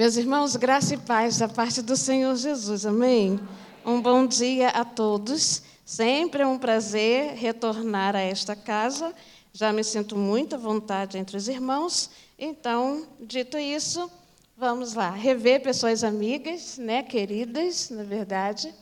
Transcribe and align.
Meus 0.00 0.16
irmãos, 0.16 0.56
graça 0.56 0.94
e 0.94 0.96
paz 0.96 1.36
da 1.36 1.46
parte 1.46 1.82
do 1.82 1.94
Senhor 1.94 2.34
Jesus, 2.34 2.86
amém? 2.86 3.38
Um 3.84 4.00
bom 4.00 4.26
dia 4.26 4.70
a 4.70 4.82
todos. 4.82 5.62
Sempre 5.84 6.42
é 6.42 6.46
um 6.46 6.58
prazer 6.58 7.34
retornar 7.34 8.16
a 8.16 8.20
esta 8.20 8.56
casa. 8.56 9.14
Já 9.52 9.74
me 9.74 9.84
sinto 9.84 10.16
muito 10.16 10.54
à 10.54 10.58
vontade 10.58 11.18
entre 11.18 11.36
os 11.36 11.48
irmãos. 11.48 12.08
Então, 12.38 13.06
dito 13.20 13.58
isso, 13.58 14.10
vamos 14.56 14.94
lá, 14.94 15.10
rever 15.10 15.62
pessoas 15.62 16.02
amigas, 16.02 16.78
né, 16.78 17.02
queridas, 17.02 17.90
na 17.90 18.02
verdade. 18.02 18.74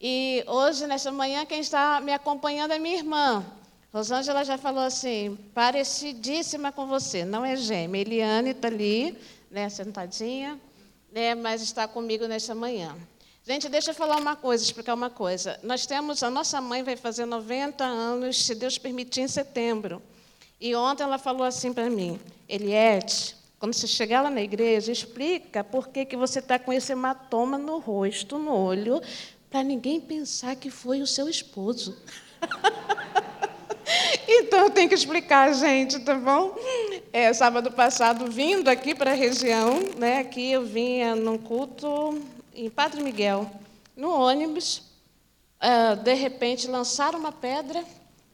E 0.00 0.42
hoje, 0.44 0.88
nesta 0.88 1.12
manhã, 1.12 1.46
quem 1.46 1.60
está 1.60 2.00
me 2.00 2.12
acompanhando 2.12 2.72
é 2.72 2.80
minha 2.80 2.96
irmã. 2.96 3.46
Rosângela 3.94 4.44
já 4.44 4.58
falou 4.58 4.82
assim, 4.82 5.38
parecidíssima 5.54 6.72
com 6.72 6.88
você, 6.88 7.24
não 7.24 7.44
é 7.44 7.54
gêmea. 7.54 8.00
Eliane 8.00 8.50
está 8.50 8.66
ali, 8.66 9.16
né, 9.50 9.68
sentadinha, 9.68 10.60
né, 11.12 11.34
mas 11.34 11.62
está 11.62 11.86
comigo 11.88 12.26
nesta 12.26 12.54
manhã. 12.54 12.96
Gente, 13.44 13.68
deixa 13.68 13.92
eu 13.92 13.94
falar 13.94 14.16
uma 14.16 14.36
coisa, 14.36 14.62
explicar 14.62 14.92
uma 14.92 15.08
coisa. 15.08 15.58
Nós 15.62 15.86
temos, 15.86 16.22
a 16.22 16.30
nossa 16.30 16.60
mãe 16.60 16.82
vai 16.82 16.96
fazer 16.96 17.24
90 17.24 17.82
anos, 17.82 18.44
se 18.44 18.54
Deus 18.54 18.76
permitir, 18.76 19.22
em 19.22 19.28
setembro. 19.28 20.02
E 20.60 20.74
ontem 20.74 21.02
ela 21.02 21.16
falou 21.16 21.44
assim 21.44 21.72
para 21.72 21.88
mim, 21.88 22.20
Eliette, 22.48 23.36
quando 23.58 23.72
você 23.72 23.86
chegar 23.86 24.22
lá 24.22 24.30
na 24.30 24.42
igreja, 24.42 24.92
explica 24.92 25.64
por 25.64 25.88
que, 25.88 26.04
que 26.04 26.16
você 26.16 26.40
está 26.40 26.58
com 26.58 26.72
esse 26.72 26.92
hematoma 26.92 27.56
no 27.56 27.78
rosto, 27.78 28.38
no 28.38 28.54
olho, 28.54 29.00
para 29.48 29.62
ninguém 29.62 30.00
pensar 30.00 30.54
que 30.54 30.70
foi 30.70 31.00
o 31.00 31.06
seu 31.06 31.28
esposo. 31.28 31.96
Então 34.28 34.64
eu 34.64 34.70
tenho 34.70 34.88
que 34.88 34.94
explicar, 34.94 35.52
gente, 35.54 35.98
tá 36.00 36.14
bom? 36.14 36.56
É, 37.12 37.32
sábado 37.32 37.70
passado, 37.72 38.30
vindo 38.30 38.68
aqui 38.68 38.94
para 38.94 39.12
a 39.12 39.14
região, 39.14 39.80
né, 39.96 40.18
aqui 40.18 40.52
eu 40.52 40.64
vinha 40.64 41.14
num 41.14 41.38
culto 41.38 42.20
em 42.54 42.68
Padre 42.68 43.02
Miguel, 43.02 43.50
no 43.96 44.10
ônibus, 44.10 44.82
uh, 45.62 45.96
de 46.02 46.14
repente 46.14 46.68
lançaram 46.68 47.18
uma 47.18 47.32
pedra 47.32 47.82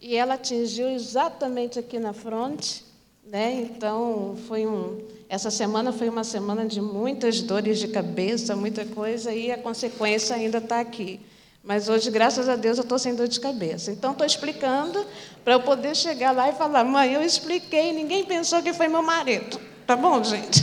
e 0.00 0.16
ela 0.16 0.34
atingiu 0.34 0.88
exatamente 0.88 1.78
aqui 1.78 1.98
na 1.98 2.12
fronte, 2.12 2.84
né? 3.24 3.54
Então 3.54 4.36
foi 4.46 4.66
um, 4.66 5.00
essa 5.28 5.50
semana 5.50 5.92
foi 5.92 6.08
uma 6.08 6.24
semana 6.24 6.66
de 6.66 6.80
muitas 6.80 7.40
dores 7.40 7.78
de 7.78 7.88
cabeça, 7.88 8.54
muita 8.54 8.84
coisa 8.84 9.32
e 9.32 9.50
a 9.50 9.56
consequência 9.56 10.36
ainda 10.36 10.58
está 10.58 10.80
aqui. 10.80 11.20
Mas 11.64 11.88
hoje, 11.88 12.10
graças 12.10 12.46
a 12.46 12.56
Deus, 12.56 12.76
eu 12.76 12.82
estou 12.82 12.98
sem 12.98 13.14
dor 13.14 13.26
de 13.26 13.40
cabeça. 13.40 13.90
Então, 13.90 14.12
estou 14.12 14.26
explicando 14.26 15.04
para 15.42 15.54
eu 15.54 15.60
poder 15.60 15.96
chegar 15.96 16.30
lá 16.32 16.50
e 16.50 16.52
falar: 16.52 16.84
mãe, 16.84 17.14
eu 17.14 17.22
expliquei, 17.22 17.92
ninguém 17.92 18.24
pensou 18.24 18.62
que 18.62 18.74
foi 18.74 18.86
meu 18.86 19.02
marido. 19.02 19.58
Tá 19.86 19.96
bom, 19.96 20.22
gente? 20.22 20.62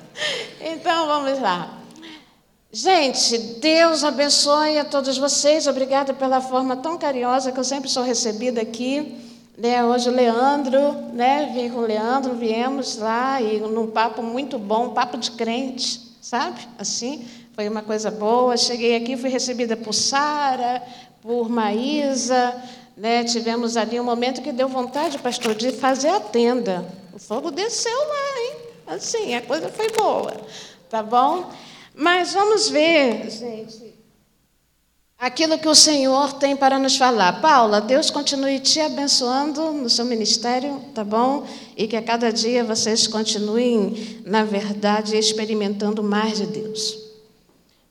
então, 0.60 1.06
vamos 1.06 1.38
lá. 1.40 1.78
Gente, 2.72 3.36
Deus 3.60 4.02
abençoe 4.02 4.78
a 4.78 4.84
todos 4.84 5.18
vocês. 5.18 5.66
Obrigada 5.66 6.14
pela 6.14 6.40
forma 6.40 6.76
tão 6.76 6.96
carinhosa 6.96 7.52
que 7.52 7.58
eu 7.58 7.64
sempre 7.64 7.90
sou 7.90 8.02
recebida 8.02 8.62
aqui. 8.62 9.18
Né, 9.58 9.84
hoje 9.84 10.08
o 10.08 10.12
Leandro, 10.12 10.92
né, 11.12 11.50
vim 11.52 11.68
com 11.68 11.80
o 11.80 11.86
Leandro, 11.86 12.34
viemos 12.34 12.96
lá 12.96 13.42
e 13.42 13.60
num 13.60 13.88
papo 13.88 14.22
muito 14.22 14.58
bom, 14.58 14.90
papo 14.90 15.18
de 15.18 15.32
crente, 15.32 16.00
sabe? 16.22 16.66
Assim, 16.78 17.26
foi 17.54 17.68
uma 17.68 17.82
coisa 17.82 18.10
boa. 18.10 18.56
Cheguei 18.56 18.96
aqui, 18.96 19.16
fui 19.16 19.30
recebida 19.30 19.76
por 19.76 19.92
Sara, 19.92 20.82
por 21.22 21.48
Maísa. 21.48 22.54
Né? 22.96 23.24
Tivemos 23.24 23.76
ali 23.76 23.98
um 23.98 24.04
momento 24.04 24.42
que 24.42 24.52
deu 24.52 24.68
vontade, 24.68 25.18
pastor, 25.18 25.54
de 25.54 25.72
fazer 25.72 26.08
a 26.08 26.20
tenda. 26.20 26.84
O 27.12 27.18
fogo 27.18 27.50
desceu 27.50 27.98
lá, 27.98 28.40
hein? 28.40 28.56
Assim, 28.86 29.34
a 29.34 29.42
coisa 29.42 29.68
foi 29.68 29.88
boa. 29.90 30.34
Tá 30.88 31.02
bom? 31.02 31.50
Mas 31.94 32.32
vamos 32.32 32.68
ver, 32.68 33.30
gente, 33.30 33.94
aquilo 35.18 35.58
que 35.58 35.68
o 35.68 35.74
Senhor 35.74 36.32
tem 36.34 36.56
para 36.56 36.78
nos 36.78 36.96
falar. 36.96 37.40
Paula, 37.40 37.80
Deus 37.80 38.10
continue 38.10 38.58
te 38.58 38.80
abençoando 38.80 39.70
no 39.72 39.90
seu 39.90 40.04
ministério, 40.04 40.80
tá 40.94 41.04
bom? 41.04 41.46
E 41.76 41.86
que 41.86 41.96
a 41.96 42.02
cada 42.02 42.32
dia 42.32 42.64
vocês 42.64 43.06
continuem, 43.06 44.22
na 44.24 44.44
verdade, 44.44 45.16
experimentando 45.16 46.02
mais 46.02 46.38
de 46.38 46.46
Deus. 46.46 46.99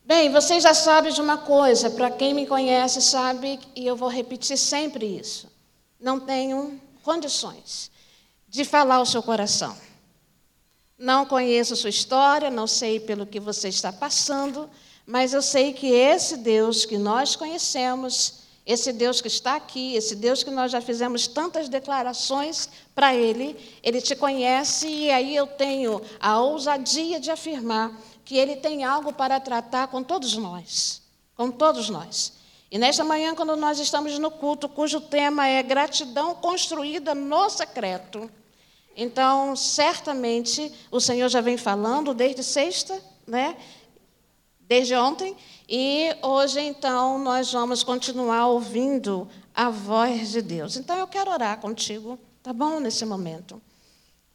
Bem, 0.09 0.31
vocês 0.31 0.63
já 0.63 0.73
sabem 0.73 1.13
de 1.13 1.21
uma 1.21 1.37
coisa, 1.37 1.87
para 1.87 2.09
quem 2.09 2.33
me 2.33 2.47
conhece 2.47 2.99
sabe, 2.99 3.59
e 3.75 3.85
eu 3.85 3.95
vou 3.95 4.09
repetir 4.09 4.57
sempre 4.57 5.05
isso: 5.05 5.47
não 5.99 6.19
tenho 6.19 6.81
condições 7.03 7.91
de 8.47 8.65
falar 8.65 9.01
o 9.01 9.05
seu 9.05 9.21
coração. 9.21 9.77
Não 10.97 11.27
conheço 11.27 11.75
sua 11.75 11.91
história, 11.91 12.49
não 12.49 12.65
sei 12.65 12.99
pelo 12.99 13.27
que 13.27 13.39
você 13.39 13.67
está 13.69 13.93
passando, 13.93 14.67
mas 15.05 15.31
eu 15.31 15.43
sei 15.43 15.73
que 15.73 15.91
esse 15.91 16.37
Deus 16.37 16.85
que 16.85 16.97
nós 16.97 17.35
conhecemos, 17.35 18.39
esse 18.65 18.91
Deus 18.91 19.21
que 19.21 19.27
está 19.27 19.57
aqui, 19.57 19.93
esse 19.93 20.15
Deus 20.15 20.41
que 20.41 20.49
nós 20.49 20.71
já 20.71 20.81
fizemos 20.81 21.27
tantas 21.27 21.69
declarações 21.69 22.67
para 22.95 23.13
Ele, 23.13 23.55
Ele 23.83 24.01
te 24.01 24.15
conhece 24.15 24.87
e 24.87 25.11
aí 25.11 25.35
eu 25.35 25.45
tenho 25.45 26.01
a 26.19 26.41
ousadia 26.41 27.19
de 27.19 27.29
afirmar 27.29 27.95
que 28.29 28.37
Ele 28.37 28.55
tem 28.55 28.83
algo 28.83 29.11
para 29.11 29.39
tratar 29.39 29.87
com 29.87 30.03
todos 30.03 30.37
nós, 30.37 31.01
com 31.35 31.49
todos 31.49 31.89
nós. 31.89 32.33
E 32.69 32.77
nesta 32.77 33.03
manhã, 33.03 33.33
quando 33.33 33.55
nós 33.55 33.79
estamos 33.79 34.19
no 34.19 34.29
culto, 34.29 34.69
cujo 34.69 35.01
tema 35.01 35.47
é 35.47 35.63
gratidão 35.63 36.35
construída 36.35 37.15
no 37.15 37.49
secreto, 37.49 38.29
então, 38.95 39.55
certamente, 39.55 40.71
o 40.91 40.99
Senhor 40.99 41.27
já 41.27 41.41
vem 41.41 41.57
falando 41.57 42.13
desde 42.13 42.43
sexta, 42.43 43.01
né? 43.25 43.57
Desde 44.59 44.93
ontem, 44.93 45.35
e 45.67 46.15
hoje, 46.21 46.61
então, 46.61 47.17
nós 47.17 47.51
vamos 47.51 47.81
continuar 47.81 48.45
ouvindo 48.45 49.27
a 49.55 49.71
voz 49.71 50.29
de 50.33 50.43
Deus. 50.43 50.77
Então, 50.77 50.95
eu 50.95 51.07
quero 51.07 51.31
orar 51.31 51.59
contigo, 51.59 52.19
tá 52.43 52.53
bom, 52.53 52.79
nesse 52.79 53.03
momento. 53.05 53.59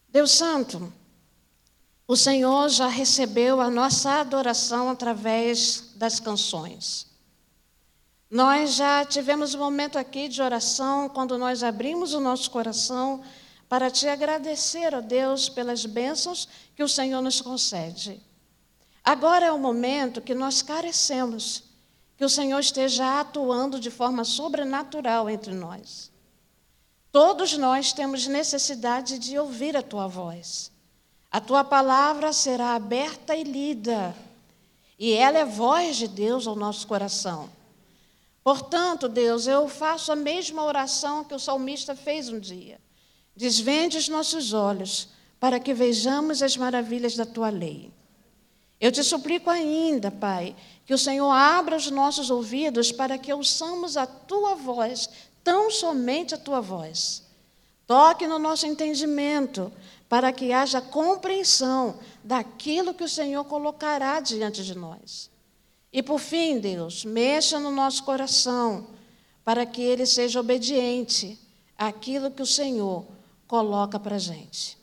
Deus 0.09 0.33
Santo, 0.33 0.93
o 2.07 2.17
Senhor 2.17 2.69
já 2.69 2.87
recebeu 2.87 3.61
a 3.61 3.71
nossa 3.71 4.21
adoração 4.21 4.91
através 4.91 5.93
das 5.97 6.21
canções. 6.21 7.07
Nós 8.31 8.75
já 8.75 9.05
tivemos 9.05 9.55
um 9.55 9.59
momento 9.59 9.99
aqui 9.99 10.29
de 10.29 10.43
oração, 10.43 11.09
quando 11.09 11.39
nós 11.39 11.63
abrimos 11.63 12.13
o 12.13 12.21
nosso 12.21 12.51
coração 12.51 13.23
para 13.69 13.91
te 13.91 14.07
agradecer, 14.07 14.95
ó 14.95 15.01
Deus, 15.01 15.49
pelas 15.49 15.87
bênçãos 15.87 16.49
que 16.77 16.83
o 16.83 16.89
Senhor 16.89 17.23
nos 17.23 17.41
concede. 17.41 18.21
Agora 19.03 19.47
é 19.47 19.53
o 19.53 19.59
momento 19.59 20.21
que 20.21 20.35
nós 20.35 20.61
carecemos, 20.61 21.65
que 22.17 22.25
o 22.25 22.29
Senhor 22.29 22.59
esteja 22.59 23.21
atuando 23.21 23.81
de 23.81 23.91
forma 23.91 24.25
sobrenatural 24.25 25.31
entre 25.31 25.55
nós. 25.55 26.11
Todos 27.11 27.57
nós 27.57 27.93
temos 27.93 28.27
necessidade 28.27 29.19
de 29.19 29.39
ouvir 29.39 29.77
a 29.77 29.83
tua 29.83 30.07
voz. 30.07 30.74
A 31.35 31.41
tua 31.41 31.65
palavra 31.65 32.33
será 32.33 32.77
aberta 32.77 33.35
e 33.35 33.43
lida, 33.43 34.15
e 34.97 35.11
ela 35.15 35.37
é 35.37 35.45
voz 35.45 35.97
de 35.97 36.07
Deus 36.07 36.47
ao 36.47 36.55
nosso 36.55 36.87
coração. 36.87 37.51
Portanto, 38.45 39.09
Deus, 39.09 39.49
eu 39.49 39.69
faço 39.69 40.13
a 40.13 40.15
mesma 40.15 40.63
oração 40.63 41.25
que 41.25 41.35
o 41.35 41.39
salmista 41.41 41.97
fez 41.97 42.29
um 42.29 42.39
dia. 42.39 42.81
Desvende 43.35 43.99
os 43.99 44.09
nossos 44.09 44.53
olhos 44.53 45.09
para 45.41 45.59
que 45.59 45.75
vejamos 45.75 46.41
as 46.41 46.57
maravilhas 46.57 47.17
da 47.17 47.27
tua 47.27 47.51
lei. 47.51 47.91
Eu 48.81 48.93
te 48.93 49.03
suplico 49.03 49.51
ainda, 49.51 50.13
Pai, 50.13 50.55
que 50.87 50.95
o 50.95 50.99
Senhor 50.99 51.33
abra 51.33 51.75
os 51.75 51.91
nossos 51.91 52.31
ouvidos 52.31 52.93
para 52.93 53.19
que 53.19 53.33
ouçamos 53.33 53.97
a 53.97 54.07
tua 54.07 54.55
voz, 54.55 55.11
tão 55.43 55.69
somente 55.69 56.33
a 56.33 56.39
tua 56.39 56.61
voz. 56.61 57.25
Toque 57.89 58.25
no 58.29 58.39
nosso 58.39 58.69
entendimento 58.69 59.73
para 60.09 60.33
que 60.33 60.53
haja 60.53 60.81
compreensão 60.81 61.99
daquilo 62.23 62.95
que 62.95 63.05
o 63.05 63.09
Senhor 63.09 63.45
colocará 63.45 64.21
diante 64.21 64.65
de 64.65 64.75
nós. 64.75 65.31
E 65.93 66.03
por 66.03 66.19
fim, 66.19 66.59
Deus, 66.59 67.05
mexa 67.05 67.59
no 67.59 67.71
nosso 67.71 68.03
coração 68.05 68.89
para 69.45 69.65
que 69.67 69.83
ele 69.83 70.07
seja 70.07 70.41
obediente 70.41 71.39
àquilo 71.77 72.31
que 72.31 72.43
o 72.43 72.47
Senhor 72.47 73.05
coloca 73.47 74.01
para 74.01 74.17
a 74.17 74.19
gente. 74.19 74.79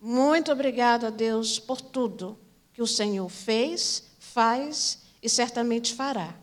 Muito 0.00 0.52
obrigada, 0.52 1.10
Deus, 1.10 1.58
por 1.58 1.80
tudo 1.80 2.38
que 2.74 2.82
o 2.82 2.86
Senhor 2.86 3.28
fez, 3.28 4.04
faz 4.18 4.98
e 5.22 5.28
certamente 5.28 5.94
fará. 5.94 6.34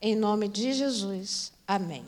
Em 0.00 0.14
nome 0.14 0.46
de 0.46 0.72
Jesus. 0.72 1.52
Amém. 1.66 2.04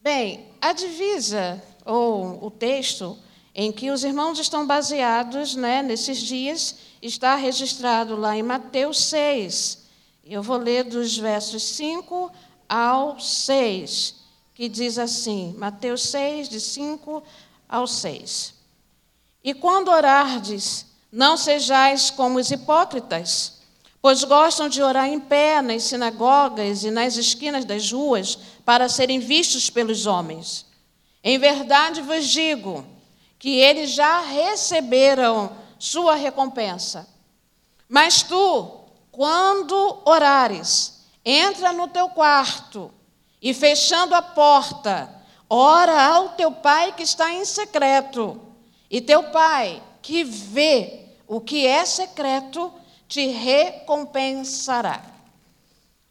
Bem, 0.00 0.46
a 0.60 0.72
divisa, 0.72 1.62
ou 1.84 2.44
o 2.44 2.50
texto, 2.50 3.18
em 3.54 3.72
que 3.72 3.90
os 3.90 4.04
irmãos 4.04 4.38
estão 4.38 4.66
baseados 4.66 5.54
né, 5.54 5.82
nesses 5.82 6.18
dias, 6.18 6.76
está 7.02 7.34
registrado 7.34 8.16
lá 8.16 8.36
em 8.36 8.42
Mateus 8.42 8.98
6. 9.04 9.78
Eu 10.24 10.42
vou 10.42 10.56
ler 10.56 10.84
dos 10.84 11.16
versos 11.18 11.62
5 11.62 12.30
ao 12.68 13.18
6, 13.18 14.14
que 14.54 14.68
diz 14.68 14.98
assim: 14.98 15.54
Mateus 15.58 16.02
6, 16.02 16.48
de 16.48 16.60
5 16.60 17.22
ao 17.68 17.86
6. 17.86 18.54
E 19.42 19.54
quando 19.54 19.88
orardes, 19.88 20.86
Não 21.12 21.36
sejais 21.36 22.08
como 22.08 22.38
os 22.38 22.52
hipócritas, 22.52 23.54
pois 24.00 24.22
gostam 24.22 24.68
de 24.68 24.80
orar 24.80 25.08
em 25.08 25.18
pé 25.18 25.60
nas 25.60 25.82
sinagogas 25.82 26.84
e 26.84 26.90
nas 26.90 27.16
esquinas 27.16 27.64
das 27.64 27.90
ruas 27.90 28.38
para 28.64 28.88
serem 28.88 29.18
vistos 29.18 29.68
pelos 29.68 30.06
homens. 30.06 30.66
Em 31.22 31.36
verdade 31.36 32.00
vos 32.00 32.26
digo 32.28 32.86
que 33.40 33.58
eles 33.58 33.90
já 33.92 34.20
receberam 34.20 35.50
sua 35.78 36.14
recompensa. 36.14 37.08
Mas 37.88 38.22
tu, 38.22 38.84
quando 39.10 40.02
orares, 40.04 41.06
entra 41.24 41.72
no 41.72 41.88
teu 41.88 42.10
quarto 42.10 42.92
e 43.40 43.54
fechando 43.54 44.14
a 44.14 44.20
porta, 44.20 45.10
ora 45.48 46.00
ao 46.00 46.28
teu 46.30 46.52
pai 46.52 46.92
que 46.92 47.02
está 47.02 47.32
em 47.32 47.46
secreto, 47.46 48.38
e 48.90 49.00
teu 49.00 49.22
pai 49.30 49.82
que 50.02 50.22
vê 50.22 51.06
o 51.26 51.40
que 51.40 51.66
é 51.66 51.86
secreto 51.86 52.70
te 53.08 53.26
recompensará. 53.28 55.02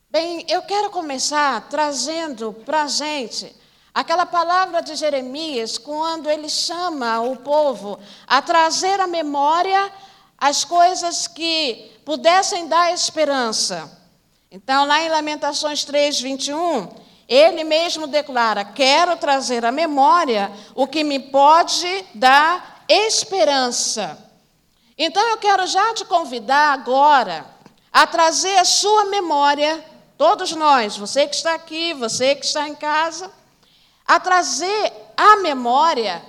Bem, 0.10 0.44
eu 0.50 0.64
quero 0.64 0.90
começar 0.90 1.70
trazendo 1.70 2.54
para 2.66 2.84
a 2.84 2.88
gente 2.88 3.56
aquela 4.00 4.26
palavra 4.26 4.82
de 4.82 4.96
Jeremias, 4.96 5.78
quando 5.78 6.30
ele 6.30 6.48
chama 6.48 7.20
o 7.20 7.36
povo 7.36 8.00
a 8.26 8.42
trazer 8.42 8.98
à 9.02 9.06
memória 9.06 9.92
as 10.38 10.64
coisas 10.64 11.28
que 11.28 12.00
pudessem 12.06 12.70
dar 12.70 12.94
esperança. 12.94 13.92
Então, 14.50 14.86
lá 14.86 15.04
em 15.04 15.10
Lamentações 15.10 15.84
3, 15.84 16.22
21, 16.22 16.88
ele 17.28 17.66
mesmo 17.66 18.08
declara: 18.08 18.64
Quero 18.64 19.18
trazer 19.18 19.66
à 19.66 19.72
memória 19.72 20.50
o 20.74 20.88
que 20.88 21.04
me 21.04 21.20
pode 21.20 22.06
dar 22.16 22.86
esperança. 22.88 24.18
Então, 24.98 25.28
eu 25.28 25.38
quero 25.38 25.68
já 25.68 25.94
te 25.94 26.06
convidar 26.06 26.72
agora 26.72 27.46
a 27.92 28.08
trazer 28.08 28.58
à 28.60 28.64
sua 28.64 29.06
memória, 29.06 29.84
todos 30.18 30.54
nós, 30.54 30.96
você 30.96 31.28
que 31.28 31.36
está 31.36 31.54
aqui, 31.54 31.94
você 31.94 32.34
que 32.34 32.46
está 32.46 32.66
em 32.66 32.76
casa, 32.76 33.39
a 34.10 34.20
trazer 34.20 34.92
à 35.16 35.36
memória 35.36 36.20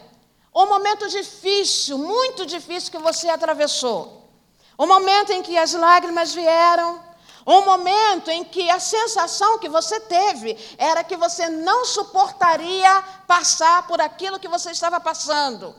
um 0.54 0.66
momento 0.66 1.08
difícil, 1.08 1.96
muito 1.96 2.44
difícil 2.44 2.90
que 2.90 2.98
você 2.98 3.30
atravessou. 3.30 4.30
Um 4.78 4.86
momento 4.86 5.32
em 5.32 5.42
que 5.42 5.56
as 5.56 5.72
lágrimas 5.72 6.34
vieram, 6.34 7.02
um 7.46 7.64
momento 7.64 8.30
em 8.30 8.44
que 8.44 8.68
a 8.68 8.78
sensação 8.78 9.58
que 9.58 9.66
você 9.66 9.98
teve 9.98 10.58
era 10.76 11.02
que 11.02 11.16
você 11.16 11.48
não 11.48 11.86
suportaria 11.86 13.02
passar 13.26 13.86
por 13.86 13.98
aquilo 13.98 14.38
que 14.38 14.46
você 14.46 14.72
estava 14.72 15.00
passando. 15.00 15.74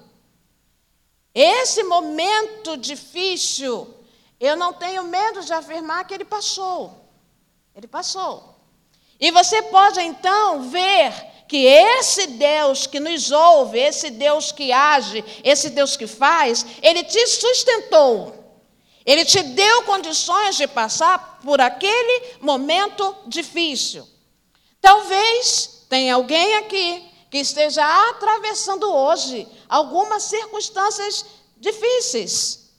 Esse 1.35 1.83
momento 1.83 2.77
difícil, 2.77 3.93
eu 4.39 4.55
não 4.55 4.73
tenho 4.73 5.03
medo 5.03 5.43
de 5.43 5.53
afirmar 5.53 6.05
que 6.05 6.15
ele 6.15 6.25
passou. 6.25 6.99
Ele 7.75 7.87
passou. 7.87 8.55
E 9.19 9.29
você 9.29 9.61
pode 9.61 10.01
então 10.01 10.63
ver 10.63 11.30
que 11.51 11.65
esse 11.65 12.27
Deus 12.27 12.87
que 12.87 12.97
nos 12.97 13.29
ouve, 13.29 13.77
esse 13.77 14.09
Deus 14.09 14.53
que 14.53 14.71
age, 14.71 15.21
esse 15.43 15.69
Deus 15.69 15.97
que 15.97 16.07
faz, 16.07 16.65
ele 16.81 17.03
te 17.03 17.27
sustentou. 17.27 18.33
Ele 19.05 19.25
te 19.25 19.43
deu 19.43 19.83
condições 19.83 20.55
de 20.55 20.65
passar 20.65 21.41
por 21.43 21.59
aquele 21.59 22.37
momento 22.39 23.13
difícil. 23.27 24.07
Talvez 24.79 25.85
tenha 25.89 26.15
alguém 26.15 26.55
aqui 26.55 27.03
que 27.29 27.39
esteja 27.39 27.83
atravessando 28.11 28.89
hoje 28.89 29.45
algumas 29.67 30.23
circunstâncias 30.23 31.25
difíceis. 31.57 32.71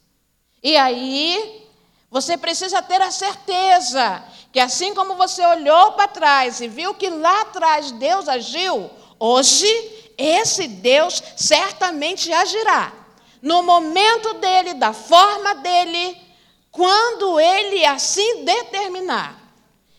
E 0.63 0.79
aí, 0.79 1.69
você 2.11 2.39
precisa 2.39 2.81
ter 2.81 3.03
a 3.03 3.11
certeza 3.11 4.25
que 4.53 4.61
assim 4.61 4.95
como 4.95 5.15
você 5.15 5.45
olhou 5.45 5.93
para 5.93 6.07
trás 6.09 6.61
e 6.61 6.69
viu 6.69 6.95
que 6.95 7.09
lá 7.09 7.41
atrás 7.41 7.91
Deus 7.93 8.29
agiu, 8.29 8.91
hoje 9.19 10.13
esse 10.19 10.69
Deus 10.69 11.23
certamente 11.37 12.31
agirá. 12.31 12.93
No 13.41 13.63
momento 13.63 14.35
dele, 14.35 14.75
da 14.75 14.93
forma 14.93 15.55
dele, 15.55 16.17
quando 16.71 17.41
ele 17.41 17.85
assim 17.85 18.45
determinar. 18.45 19.41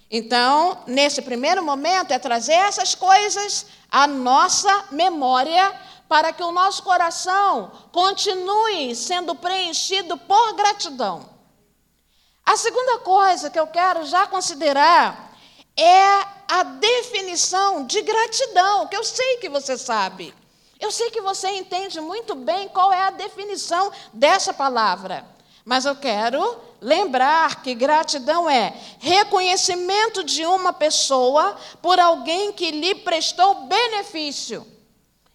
Então, 0.09 0.83
nesse 0.85 1.23
primeiro 1.23 1.63
momento, 1.63 2.11
é 2.11 2.19
trazer 2.19 2.53
essas 2.53 2.93
coisas 2.93 3.65
à 3.91 4.05
nossa 4.05 4.85
memória, 4.91 5.73
para 6.07 6.31
que 6.31 6.43
o 6.43 6.51
nosso 6.51 6.83
coração 6.83 7.71
continue 7.91 8.95
sendo 8.95 9.33
preenchido 9.33 10.15
por 10.15 10.53
gratidão. 10.53 11.32
A 12.45 12.57
segunda 12.57 12.99
coisa 12.99 13.49
que 13.49 13.59
eu 13.59 13.67
quero 13.67 14.05
já 14.05 14.27
considerar 14.27 15.33
é 15.77 16.25
a 16.47 16.63
definição 16.63 17.85
de 17.85 18.01
gratidão, 18.01 18.87
que 18.87 18.95
eu 18.95 19.03
sei 19.03 19.37
que 19.37 19.49
você 19.49 19.77
sabe. 19.77 20.33
Eu 20.79 20.91
sei 20.91 21.09
que 21.09 21.21
você 21.21 21.49
entende 21.49 22.01
muito 22.01 22.35
bem 22.35 22.67
qual 22.67 22.91
é 22.91 23.03
a 23.03 23.11
definição 23.11 23.91
dessa 24.11 24.53
palavra. 24.53 25.25
Mas 25.63 25.85
eu 25.85 25.95
quero 25.95 26.59
lembrar 26.81 27.63
que 27.63 27.73
gratidão 27.73 28.49
é 28.49 28.73
reconhecimento 28.99 30.21
de 30.23 30.45
uma 30.45 30.73
pessoa 30.73 31.55
por 31.81 31.97
alguém 31.99 32.51
que 32.51 32.69
lhe 32.69 32.95
prestou 32.95 33.65
benefício. 33.65 34.67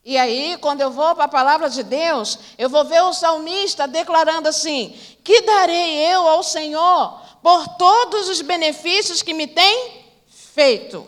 E 0.05 0.17
aí, 0.17 0.57
quando 0.61 0.81
eu 0.81 0.91
vou 0.91 1.15
para 1.15 1.25
a 1.25 1.29
palavra 1.29 1.69
de 1.69 1.83
Deus, 1.83 2.39
eu 2.57 2.71
vou 2.71 2.85
ver 2.85 3.03
o 3.03 3.13
salmista 3.13 3.87
declarando 3.87 4.49
assim: 4.49 4.97
Que 5.23 5.43
darei 5.43 5.97
eu 6.13 6.27
ao 6.27 6.43
Senhor 6.43 7.21
por 7.43 7.69
todos 7.77 8.29
os 8.29 8.41
benefícios 8.41 9.23
que 9.23 9.35
me 9.35 9.47
tem 9.47 10.05
feito? 10.29 11.07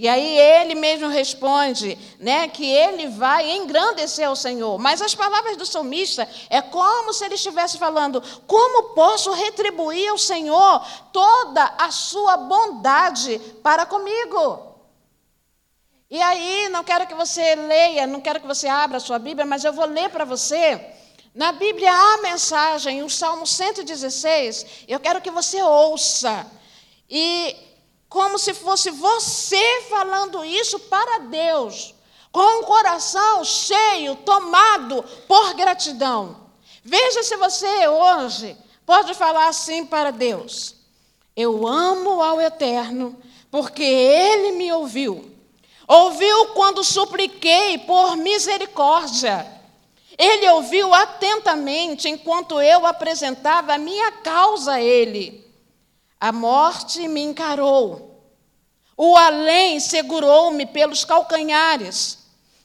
E 0.00 0.06
aí 0.06 0.38
ele 0.38 0.76
mesmo 0.76 1.08
responde, 1.08 1.98
né, 2.20 2.46
que 2.46 2.64
ele 2.64 3.08
vai 3.08 3.50
engrandecer 3.50 4.28
ao 4.28 4.36
Senhor. 4.36 4.78
Mas 4.78 5.02
as 5.02 5.12
palavras 5.12 5.56
do 5.56 5.66
salmista 5.66 6.28
é 6.48 6.62
como 6.62 7.12
se 7.12 7.24
ele 7.24 7.34
estivesse 7.34 7.78
falando: 7.78 8.22
como 8.46 8.94
posso 8.94 9.32
retribuir 9.32 10.08
ao 10.08 10.16
Senhor 10.16 10.86
toda 11.12 11.74
a 11.76 11.90
sua 11.90 12.36
bondade 12.36 13.40
para 13.60 13.84
comigo? 13.84 14.67
E 16.10 16.22
aí, 16.22 16.70
não 16.70 16.82
quero 16.82 17.06
que 17.06 17.14
você 17.14 17.54
leia, 17.54 18.06
não 18.06 18.20
quero 18.20 18.40
que 18.40 18.46
você 18.46 18.66
abra 18.66 18.96
a 18.96 19.00
sua 19.00 19.18
Bíblia, 19.18 19.44
mas 19.44 19.62
eu 19.62 19.74
vou 19.74 19.84
ler 19.84 20.08
para 20.08 20.24
você. 20.24 20.80
Na 21.34 21.52
Bíblia 21.52 21.92
há 21.92 22.22
mensagem, 22.22 23.02
o 23.02 23.10
Salmo 23.10 23.46
116, 23.46 24.86
eu 24.88 24.98
quero 24.98 25.20
que 25.20 25.30
você 25.30 25.62
ouça. 25.62 26.50
E 27.10 27.54
como 28.08 28.38
se 28.38 28.54
fosse 28.54 28.90
você 28.90 29.82
falando 29.90 30.42
isso 30.44 30.78
para 30.80 31.18
Deus, 31.18 31.94
com 32.32 32.62
o 32.62 32.66
coração 32.66 33.44
cheio, 33.44 34.16
tomado 34.16 35.04
por 35.26 35.52
gratidão. 35.54 36.48
Veja 36.82 37.22
se 37.22 37.36
você 37.36 37.86
hoje 37.86 38.56
pode 38.86 39.12
falar 39.12 39.48
assim 39.48 39.84
para 39.84 40.10
Deus: 40.10 40.74
Eu 41.36 41.66
amo 41.66 42.22
ao 42.22 42.40
Eterno, 42.40 43.14
porque 43.50 43.84
Ele 43.84 44.52
me 44.52 44.72
ouviu. 44.72 45.37
Ouviu 45.88 46.48
quando 46.48 46.84
supliquei 46.84 47.78
por 47.78 48.14
misericórdia. 48.14 49.46
Ele 50.18 50.46
ouviu 50.50 50.92
atentamente 50.92 52.10
enquanto 52.10 52.60
eu 52.60 52.84
apresentava 52.84 53.72
a 53.72 53.78
minha 53.78 54.12
causa 54.12 54.72
a 54.72 54.82
ele. 54.82 55.50
A 56.20 56.30
morte 56.30 57.08
me 57.08 57.22
encarou. 57.22 58.22
O 58.96 59.16
além 59.16 59.80
segurou-me 59.80 60.66
pelos 60.66 61.06
calcanhares, 61.06 62.18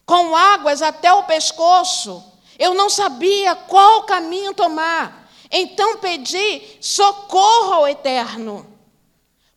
com 0.05 0.35
águas 0.35 0.81
até 0.81 1.13
o 1.13 1.23
pescoço. 1.23 2.21
Eu 2.59 2.73
não 2.73 2.89
sabia 2.89 3.55
qual 3.55 4.03
caminho 4.03 4.53
tomar. 4.53 5.29
Então 5.49 5.99
pedi 5.99 6.61
socorro 6.81 7.73
ao 7.73 7.87
Eterno. 7.87 8.67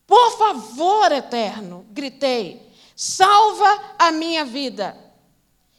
Por 0.07 0.39
favor, 0.39 1.11
Eterno, 1.11 1.85
gritei 1.91 2.66
salva 2.97 3.95
a 3.99 4.11
minha 4.11 4.45
vida. 4.45 4.97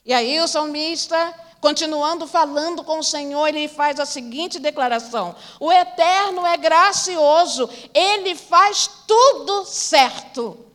E 0.06 0.14
aí 0.14 0.40
o 0.40 0.48
salmista, 0.48 1.34
continuando 1.60 2.28
falando 2.28 2.84
com 2.84 3.00
o 3.00 3.04
Senhor, 3.04 3.48
ele 3.48 3.68
faz 3.68 4.00
a 4.00 4.06
seguinte 4.06 4.60
declaração: 4.60 5.36
O 5.60 5.72
eterno 5.74 6.46
é 6.46 6.56
gracioso, 6.56 7.70
ele 7.94 8.36
faz 8.36 8.90
tudo 9.08 9.66
certo. 9.66 10.66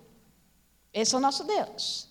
Esse 0.93 1.15
é 1.15 1.19
o 1.19 1.21
nosso 1.21 1.45
Deus. 1.45 2.09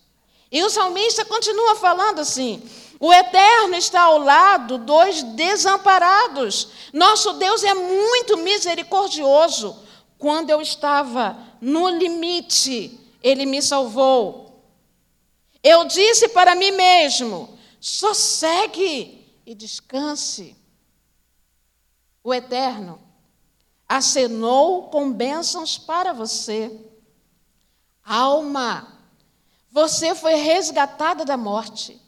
E 0.50 0.62
o 0.64 0.70
salmista 0.70 1.24
continua 1.24 1.76
falando 1.76 2.20
assim: 2.20 2.62
o 3.04 3.12
Eterno 3.12 3.74
está 3.74 4.02
ao 4.02 4.18
lado 4.18 4.78
dos 4.78 5.24
desamparados. 5.34 6.68
Nosso 6.92 7.32
Deus 7.32 7.64
é 7.64 7.74
muito 7.74 8.36
misericordioso. 8.36 9.76
Quando 10.16 10.50
eu 10.50 10.60
estava 10.60 11.36
no 11.60 11.88
limite, 11.88 13.01
ele 13.22 13.46
me 13.46 13.62
salvou. 13.62 14.64
Eu 15.62 15.84
disse 15.84 16.28
para 16.28 16.54
mim 16.54 16.72
mesmo: 16.72 17.58
sossegue 17.80 19.26
e 19.46 19.54
descanse. 19.54 20.56
o 22.24 22.32
Eterno 22.32 23.00
acenou 23.88 24.88
com 24.88 25.12
bênçãos 25.12 25.76
para 25.76 26.14
você. 26.14 26.80
Alma, 28.02 29.00
você 29.70 30.14
foi 30.14 30.34
resgatada 30.34 31.24
da 31.24 31.36
morte. 31.36 32.00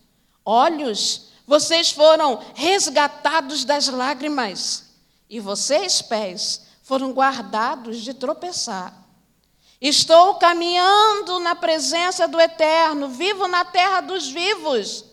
Olhos, 0.44 1.28
vocês 1.46 1.90
foram 1.90 2.42
resgatados 2.54 3.64
das 3.64 3.88
lágrimas. 3.88 4.94
E 5.28 5.40
vocês, 5.40 6.00
pés, 6.00 6.62
foram 6.82 7.12
guardados 7.12 7.98
de 8.00 8.14
tropeçar. 8.14 9.03
Estou 9.86 10.36
caminhando 10.36 11.38
na 11.40 11.54
presença 11.54 12.26
do 12.26 12.40
Eterno, 12.40 13.06
vivo 13.10 13.46
na 13.46 13.66
terra 13.66 14.00
dos 14.00 14.30
vivos. 14.30 15.04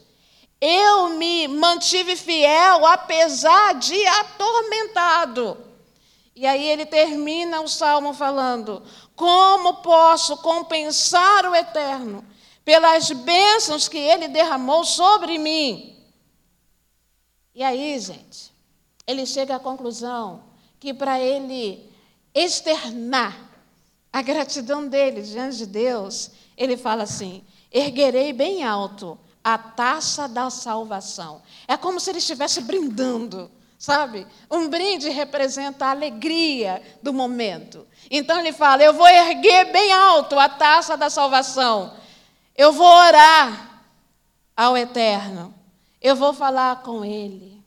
Eu 0.61 1.09
me 1.09 1.45
mantive 1.49 2.15
fiel, 2.15 2.85
apesar 2.85 3.73
de 3.75 4.01
atormentado. 4.07 5.57
E 6.33 6.47
aí 6.47 6.65
ele 6.65 6.85
termina 6.85 7.59
o 7.59 7.67
salmo 7.67 8.13
falando: 8.13 8.81
Como 9.13 9.81
posso 9.81 10.37
compensar 10.37 11.45
o 11.47 11.53
Eterno 11.53 12.25
pelas 12.63 13.11
bênçãos 13.11 13.89
que 13.89 13.97
ele 13.97 14.29
derramou 14.29 14.85
sobre 14.85 15.37
mim? 15.37 16.01
E 17.53 17.61
aí, 17.61 17.99
gente, 17.99 18.53
ele 19.05 19.25
chega 19.25 19.57
à 19.57 19.59
conclusão 19.59 20.45
que 20.79 20.93
para 20.93 21.19
ele 21.19 21.91
externar 22.33 23.50
a 24.11 24.21
gratidão 24.21 24.87
dele 24.87 25.21
diante 25.21 25.57
de 25.57 25.65
Deus, 25.65 26.31
ele 26.57 26.75
fala 26.75 27.03
assim: 27.03 27.43
erguerei 27.71 28.33
bem 28.33 28.63
alto 28.63 29.17
a 29.43 29.57
taça 29.57 30.27
da 30.27 30.49
salvação. 30.49 31.41
É 31.67 31.77
como 31.77 31.99
se 31.99 32.09
ele 32.09 32.19
estivesse 32.19 32.61
brindando, 32.61 33.49
sabe? 33.77 34.27
Um 34.49 34.67
brinde 34.67 35.09
representa 35.09 35.85
a 35.85 35.91
alegria 35.91 36.81
do 37.01 37.13
momento. 37.13 37.87
Então 38.09 38.39
ele 38.39 38.51
fala: 38.51 38.83
Eu 38.83 38.93
vou 38.93 39.07
erguer 39.07 39.71
bem 39.71 39.91
alto 39.93 40.37
a 40.37 40.49
taça 40.49 40.97
da 40.97 41.09
salvação. 41.09 41.95
Eu 42.55 42.73
vou 42.73 42.87
orar 42.87 43.81
ao 44.55 44.77
Eterno. 44.77 45.53
Eu 46.01 46.15
vou 46.15 46.33
falar 46.33 46.81
com 46.83 47.05
Ele. 47.05 47.63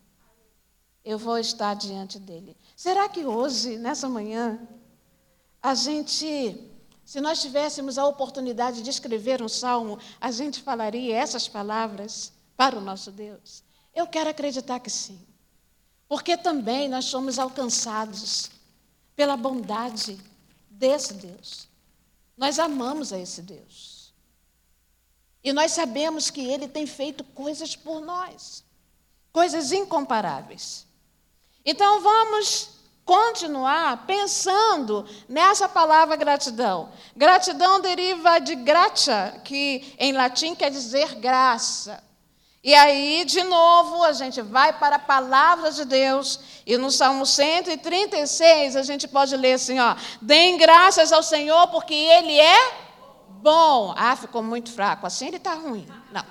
Eu 1.05 1.19
vou 1.19 1.39
estar 1.39 1.75
diante 1.75 2.19
dele. 2.19 2.57
Será 2.75 3.09
que 3.09 3.25
hoje, 3.25 3.77
nessa 3.77 4.09
manhã, 4.09 4.59
a 5.65 5.75
gente 5.75 6.71
se 7.07 7.23
nós 7.23 7.41
tivéssemos 7.41 7.97
a 7.97 8.07
oportunidade 8.07 8.83
de 8.83 8.91
escrever 8.91 9.41
um 9.43 9.49
salmo, 9.49 9.99
a 10.21 10.31
gente 10.31 10.61
falaria 10.61 11.17
essas 11.17 11.49
palavras 11.49 12.33
para 12.55 12.77
o 12.77 12.83
nosso 12.83 13.11
Deus? 13.11 13.65
Eu 13.95 14.07
quero 14.07 14.29
acreditar 14.29 14.79
que 14.79 14.91
sim. 14.91 15.19
Porque 16.07 16.37
também 16.37 16.87
nós 16.87 17.07
somos 17.07 17.39
alcançados 17.39 18.51
pela 19.17 19.39
bondade 19.39 20.21
desse 20.69 21.15
Deus. 21.15 21.67
Nós 22.37 22.59
amamos 22.59 23.11
a 23.11 23.19
esse 23.19 23.41
Deus. 23.41 24.13
E 25.43 25.51
nós 25.51 25.73
sabemos 25.73 26.29
que 26.29 26.43
Ele 26.43 26.69
tem 26.69 26.87
feito 26.87 27.25
coisas 27.25 27.75
por 27.75 28.03
nós, 28.03 28.63
coisas 29.33 29.73
incomparáveis. 29.73 30.87
Então 31.65 32.03
vamos 32.03 32.74
continuar 33.05 34.07
pensando 34.07 35.07
nessa 35.29 35.69
palavra 35.69 36.17
gratidão. 36.17 36.89
Gratidão 37.15 37.81
deriva 37.81 38.39
de 38.39 38.55
gratia, 38.55 39.41
que 39.45 39.95
em 39.99 40.13
latim 40.13 40.55
quer 40.55 40.71
dizer 40.71 41.17
graça. 41.17 42.03
E 42.63 42.75
aí, 42.75 43.27
de 43.27 43.43
novo, 43.43 44.03
a 44.05 44.13
gente 44.13 44.41
vai 44.41 44.73
para 44.73 44.97
a 44.97 44.99
palavra 44.99 45.71
de 45.71 45.85
Deus, 45.85 46.41
e 46.67 46.79
no 46.79 46.91
Salmo 46.91 47.27
136 47.27 48.75
a 48.75 48.83
gente 48.83 49.07
pode 49.07 49.37
ler 49.37 49.55
assim, 49.55 49.79
ó: 49.79 49.95
"Deem 50.23 50.57
graças 50.57 51.13
ao 51.13 51.23
Senhor 51.23 51.67
porque 51.69 51.93
ele 51.93 52.41
é 52.41 52.73
bom". 53.43 53.93
Ah, 53.99 54.17
ficou 54.17 54.43
muito 54.43 54.73
fraco, 54.73 55.07
assim 55.07 55.27
ele 55.27 55.37
está 55.37 55.53
ruim. 55.53 55.87
Não. 56.11 56.25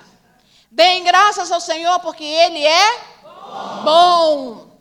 Deem 0.72 1.03
graças 1.03 1.51
ao 1.51 1.62
Senhor 1.62 2.00
porque 2.00 2.24
ele 2.24 2.65
é 2.65 3.00
bom. 3.84 3.84
bom. 3.84 4.73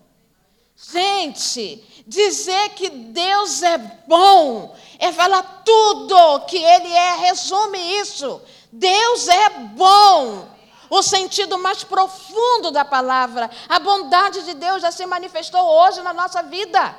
Gente, 0.91 2.05
dizer 2.07 2.71
que 2.71 2.91
Deus 2.91 3.63
é 3.63 3.79
bom 4.07 4.75
é 5.03 5.13
falar 5.13 5.63
tudo 5.65 6.47
que 6.47 6.57
Ele 6.57 6.93
é, 6.93 7.17
resume 7.17 7.79
isso. 7.99 8.41
Deus 8.71 9.27
é 9.27 9.51
bom. 9.51 10.49
O 10.89 11.03
sentido 11.03 11.59
mais 11.59 11.83
profundo 11.83 12.71
da 12.71 12.85
palavra, 12.85 13.51
a 13.69 13.81
bondade 13.81 14.43
de 14.43 14.55
Deus 14.55 14.81
já 14.81 14.93
se 14.93 15.05
manifestou 15.05 15.61
hoje 15.61 16.01
na 16.03 16.13
nossa 16.13 16.41
vida. 16.45 16.95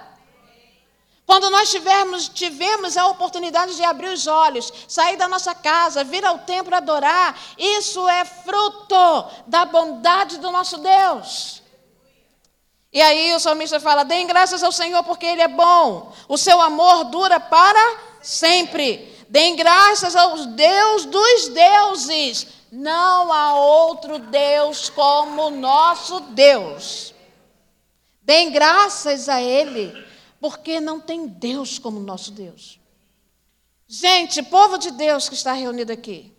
Quando 1.26 1.50
nós 1.50 1.72
tivermos, 1.72 2.28
tivemos 2.28 2.98
a 2.98 3.08
oportunidade 3.08 3.78
de 3.78 3.84
abrir 3.86 4.10
os 4.10 4.28
olhos, 4.28 4.70
sair 4.86 5.16
da 5.16 5.30
nossa 5.30 5.56
casa, 5.56 6.04
vir 6.04 6.26
ao 6.26 6.40
templo 6.40 6.76
adorar, 6.76 7.40
isso 7.58 8.06
é 8.10 8.26
fruto 8.26 9.32
da 9.48 9.64
bondade 9.64 10.40
do 10.40 10.52
nosso 10.52 10.78
Deus. 10.80 11.63
E 12.94 13.02
aí 13.02 13.34
o 13.34 13.40
salmista 13.40 13.80
fala: 13.80 14.04
deem 14.04 14.28
graças 14.28 14.62
ao 14.62 14.72
Senhor 14.72 15.04
porque 15.04 15.26
Ele 15.26 15.42
é 15.42 15.48
bom, 15.48 16.14
o 16.28 16.38
seu 16.38 16.62
amor 16.62 17.06
dura 17.06 17.40
para 17.40 18.00
sempre. 18.22 19.12
Deem 19.28 19.56
graças 19.56 20.16
ao 20.16 20.38
Deus 20.46 21.06
dos 21.06 21.48
deuses. 21.50 22.48
Não 22.72 23.34
há 23.34 23.56
outro 23.56 24.20
Deus 24.20 24.90
como 24.90 25.48
o 25.48 25.52
nosso 25.52 26.20
Deus. 26.20 27.14
Deem 28.22 28.52
graças 28.52 29.28
a 29.28 29.42
Ele, 29.42 29.92
porque 30.40 30.80
não 30.80 31.00
tem 31.00 31.28
Deus 31.28 31.80
como 31.80 32.00
o 32.00 32.04
nosso 32.04 32.32
Deus. 32.32 32.80
Gente, 33.88 34.42
povo 34.44 34.78
de 34.78 34.92
Deus 34.92 35.28
que 35.28 35.36
está 35.36 35.54
reunido 35.54 35.92
aqui. 35.92 36.32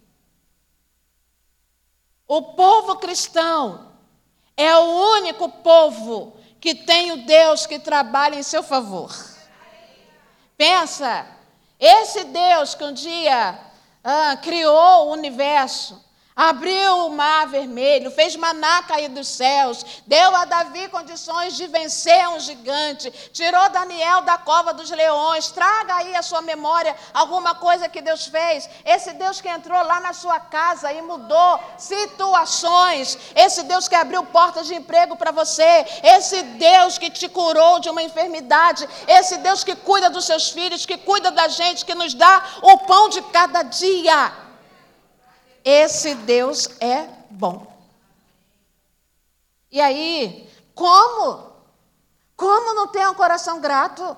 O 2.26 2.42
povo 2.42 2.96
cristão 2.96 3.92
é 4.56 4.76
o 4.76 5.12
único 5.16 5.48
povo 5.48 6.36
que 6.64 6.74
tem 6.74 7.12
o 7.12 7.18
Deus 7.18 7.66
que 7.66 7.78
trabalha 7.78 8.36
em 8.36 8.42
seu 8.42 8.62
favor. 8.62 9.14
Pensa, 10.56 11.26
esse 11.78 12.24
Deus 12.24 12.74
que 12.74 12.82
um 12.82 12.94
dia 12.94 13.60
ah, 14.02 14.34
criou 14.42 15.08
o 15.08 15.12
universo, 15.12 16.02
Abriu 16.36 17.06
o 17.06 17.10
mar 17.10 17.46
vermelho, 17.46 18.10
fez 18.10 18.34
maná 18.34 18.82
cair 18.82 19.08
dos 19.08 19.28
céus, 19.28 20.02
deu 20.04 20.34
a 20.34 20.44
Davi 20.44 20.88
condições 20.88 21.54
de 21.56 21.68
vencer 21.68 22.28
um 22.30 22.40
gigante, 22.40 23.08
tirou 23.32 23.70
Daniel 23.70 24.22
da 24.22 24.36
cova 24.36 24.74
dos 24.74 24.90
leões. 24.90 25.52
Traga 25.52 25.94
aí 25.94 26.16
a 26.16 26.22
sua 26.22 26.42
memória 26.42 26.96
alguma 27.12 27.54
coisa 27.54 27.88
que 27.88 28.02
Deus 28.02 28.26
fez. 28.26 28.68
Esse 28.84 29.12
Deus 29.12 29.40
que 29.40 29.48
entrou 29.48 29.80
lá 29.84 30.00
na 30.00 30.12
sua 30.12 30.40
casa 30.40 30.92
e 30.92 31.00
mudou 31.02 31.60
situações. 31.78 33.16
Esse 33.36 33.62
Deus 33.62 33.86
que 33.86 33.94
abriu 33.94 34.24
portas 34.24 34.66
de 34.66 34.74
emprego 34.74 35.14
para 35.14 35.30
você. 35.30 35.86
Esse 36.02 36.42
Deus 36.42 36.98
que 36.98 37.10
te 37.10 37.28
curou 37.28 37.78
de 37.78 37.88
uma 37.88 38.02
enfermidade. 38.02 38.88
Esse 39.06 39.36
Deus 39.36 39.62
que 39.62 39.76
cuida 39.76 40.10
dos 40.10 40.24
seus 40.24 40.50
filhos, 40.50 40.84
que 40.84 40.98
cuida 40.98 41.30
da 41.30 41.46
gente, 41.46 41.84
que 41.84 41.94
nos 41.94 42.12
dá 42.12 42.42
o 42.60 42.78
pão 42.78 43.08
de 43.08 43.22
cada 43.22 43.62
dia. 43.62 44.43
Esse 45.64 46.14
Deus 46.14 46.68
é 46.80 47.08
bom. 47.30 47.72
E 49.70 49.80
aí, 49.80 50.48
como? 50.74 51.52
Como 52.36 52.74
não 52.74 52.88
ter 52.88 53.08
um 53.08 53.14
coração 53.14 53.60
grato? 53.60 54.16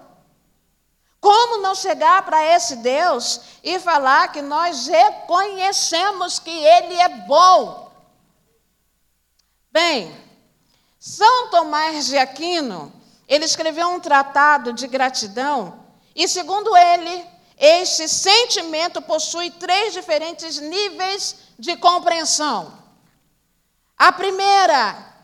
Como 1.20 1.62
não 1.62 1.74
chegar 1.74 2.24
para 2.24 2.44
esse 2.44 2.76
Deus 2.76 3.40
e 3.62 3.78
falar 3.78 4.32
que 4.32 4.42
nós 4.42 4.86
reconhecemos 4.86 6.38
que 6.38 6.50
Ele 6.50 6.94
é 6.94 7.08
bom? 7.26 7.90
Bem, 9.70 10.14
São 10.98 11.50
Tomás 11.50 12.06
de 12.06 12.18
Aquino, 12.18 12.92
ele 13.28 13.44
escreveu 13.44 13.88
um 13.88 14.00
tratado 14.00 14.72
de 14.72 14.86
gratidão 14.86 15.84
e, 16.14 16.28
segundo 16.28 16.76
ele, 16.76 17.26
este 17.56 18.06
sentimento 18.06 19.00
possui 19.00 19.50
três 19.50 19.94
diferentes 19.94 20.58
níveis 20.58 21.36
de 21.58 21.76
compreensão. 21.76 22.76
A 23.96 24.12
primeira, 24.12 25.14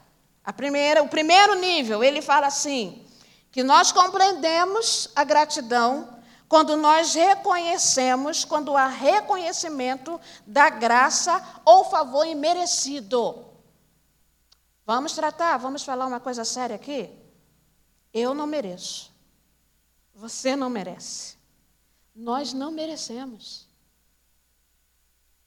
a 0.43 0.53
primeira, 0.53 1.03
o 1.03 1.09
primeiro 1.09 1.55
nível, 1.57 2.03
ele 2.03 2.23
fala 2.23 2.47
assim, 2.47 3.07
que 3.51 3.63
nós 3.63 3.93
compreendemos 3.93 5.11
a 5.15 5.25
gratidão 5.25 6.09
quando 6.49 6.77
nós 6.77 7.15
reconhecemos, 7.15 8.45
quando 8.45 8.77
há 8.77 8.87
reconhecimento 8.87 10.21
da 10.47 10.71
graça 10.71 11.43
ou 11.65 11.85
favor 11.85 12.27
imerecido. 12.27 13.45
Vamos 14.87 15.13
tratar, 15.13 15.59
vamos 15.59 15.83
falar 15.83 16.07
uma 16.07 16.21
coisa 16.21 16.45
séria 16.45 16.77
aqui? 16.77 17.11
Eu 18.13 18.35
não 18.35 18.47
mereço. 18.47 19.13
Você 20.15 20.57
não 20.57 20.69
merece. 20.69 21.42
Nós 22.15 22.53
não 22.53 22.71
merecemos. 22.71 23.67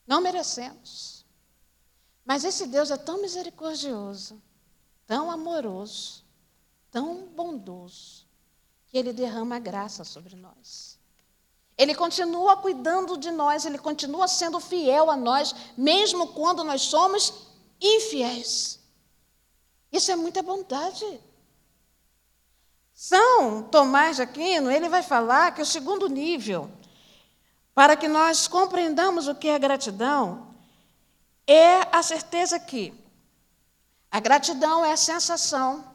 Não 0.05 0.21
merecemos. 0.21 1.25
Mas 2.23 2.43
esse 2.43 2.67
Deus 2.67 2.89
é 2.89 2.97
tão 2.97 3.21
misericordioso, 3.21 4.41
tão 5.05 5.29
amoroso, 5.29 6.23
tão 6.89 7.27
bondoso 7.27 8.25
que 8.87 8.97
ele 8.97 9.13
derrama 9.13 9.59
graça 9.59 10.03
sobre 10.03 10.35
nós. 10.35 10.97
Ele 11.77 11.93
continua 11.93 12.57
cuidando 12.57 13.17
de 13.17 13.29
nós, 13.31 13.65
ele 13.65 13.77
continua 13.77 14.27
sendo 14.27 14.59
fiel 14.59 15.11
a 15.11 15.17
nós, 15.17 15.53
mesmo 15.77 16.29
quando 16.29 16.63
nós 16.63 16.83
somos 16.83 17.33
infiéis. 17.81 18.79
Isso 19.91 20.11
é 20.11 20.15
muita 20.15 20.41
bondade. 20.41 21.21
São 23.07 23.61
Tomás 23.61 24.15
de 24.15 24.23
Aquino, 24.23 24.71
ele 24.71 24.89
vai 24.89 25.03
falar 25.03 25.53
que 25.53 25.61
o 25.61 25.65
segundo 25.65 26.09
nível, 26.09 26.71
para 27.71 27.95
que 27.95 28.07
nós 28.07 28.47
compreendamos 28.47 29.27
o 29.27 29.35
que 29.35 29.47
é 29.47 29.59
gratidão, 29.59 30.55
é 31.45 31.81
a 31.95 32.01
certeza 32.01 32.59
que 32.59 32.91
a 34.09 34.19
gratidão 34.19 34.83
é 34.83 34.93
a 34.93 34.97
sensação 34.97 35.85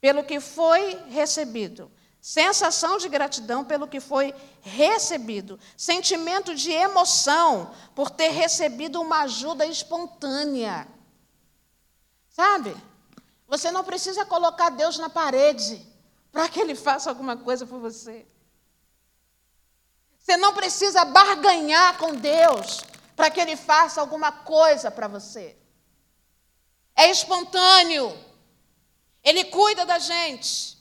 pelo 0.00 0.24
que 0.24 0.40
foi 0.40 0.94
recebido. 1.10 1.92
Sensação 2.22 2.96
de 2.96 3.06
gratidão 3.10 3.62
pelo 3.62 3.86
que 3.86 4.00
foi 4.00 4.34
recebido. 4.62 5.60
Sentimento 5.76 6.54
de 6.54 6.72
emoção 6.72 7.70
por 7.94 8.08
ter 8.08 8.30
recebido 8.30 8.98
uma 8.98 9.24
ajuda 9.24 9.66
espontânea. 9.66 10.88
Sabe? 12.30 12.74
Você 13.46 13.70
não 13.70 13.84
precisa 13.84 14.24
colocar 14.24 14.70
Deus 14.70 14.96
na 14.96 15.10
parede 15.10 15.97
para 16.32 16.48
que 16.48 16.60
Ele 16.60 16.74
faça 16.74 17.08
alguma 17.08 17.36
coisa 17.36 17.66
por 17.66 17.80
você. 17.80 18.26
Você 20.18 20.36
não 20.36 20.52
precisa 20.54 21.04
barganhar 21.04 21.96
com 21.98 22.14
Deus 22.14 22.82
para 23.16 23.30
que 23.30 23.40
Ele 23.40 23.56
faça 23.56 24.00
alguma 24.00 24.30
coisa 24.30 24.90
para 24.90 25.08
você. 25.08 25.56
É 26.94 27.10
espontâneo. 27.10 28.16
Ele 29.22 29.44
cuida 29.44 29.86
da 29.86 29.98
gente. 29.98 30.76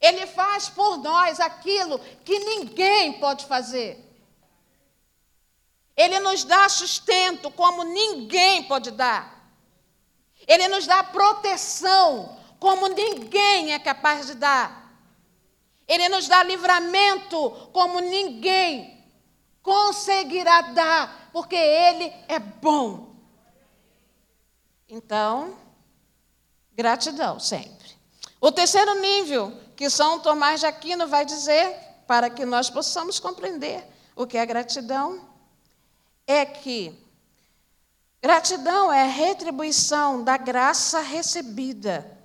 Ele 0.00 0.26
faz 0.26 0.68
por 0.68 0.98
nós 0.98 1.40
aquilo 1.40 1.98
que 2.24 2.38
ninguém 2.38 3.14
pode 3.14 3.46
fazer. 3.46 4.02
Ele 5.96 6.18
nos 6.20 6.44
dá 6.44 6.68
sustento 6.68 7.50
como 7.50 7.82
ninguém 7.82 8.64
pode 8.64 8.90
dar. 8.90 9.50
Ele 10.46 10.68
nos 10.68 10.86
dá 10.86 11.02
proteção 11.02 12.38
como 12.58 12.88
ninguém 12.88 13.72
é 13.72 13.78
capaz 13.78 14.26
de 14.26 14.34
dar. 14.34 14.86
Ele 15.86 16.08
nos 16.08 16.26
dá 16.26 16.42
livramento 16.42 17.50
como 17.72 18.00
ninguém 18.00 19.04
conseguirá 19.62 20.60
dar, 20.62 21.30
porque 21.32 21.56
Ele 21.56 22.12
é 22.28 22.38
bom. 22.38 23.14
Então, 24.88 25.56
gratidão 26.72 27.40
sempre. 27.40 27.96
O 28.40 28.52
terceiro 28.52 28.94
nível 29.00 29.52
que 29.74 29.90
São 29.90 30.20
Tomás 30.20 30.60
de 30.60 30.66
Aquino 30.66 31.08
vai 31.08 31.24
dizer, 31.24 31.76
para 32.06 32.30
que 32.30 32.44
nós 32.44 32.70
possamos 32.70 33.18
compreender 33.18 33.84
o 34.14 34.26
que 34.26 34.38
é 34.38 34.46
gratidão, 34.46 35.28
é 36.26 36.44
que 36.44 36.96
gratidão 38.22 38.92
é 38.92 39.04
retribuição 39.04 40.22
da 40.22 40.36
graça 40.36 41.00
recebida, 41.00 42.15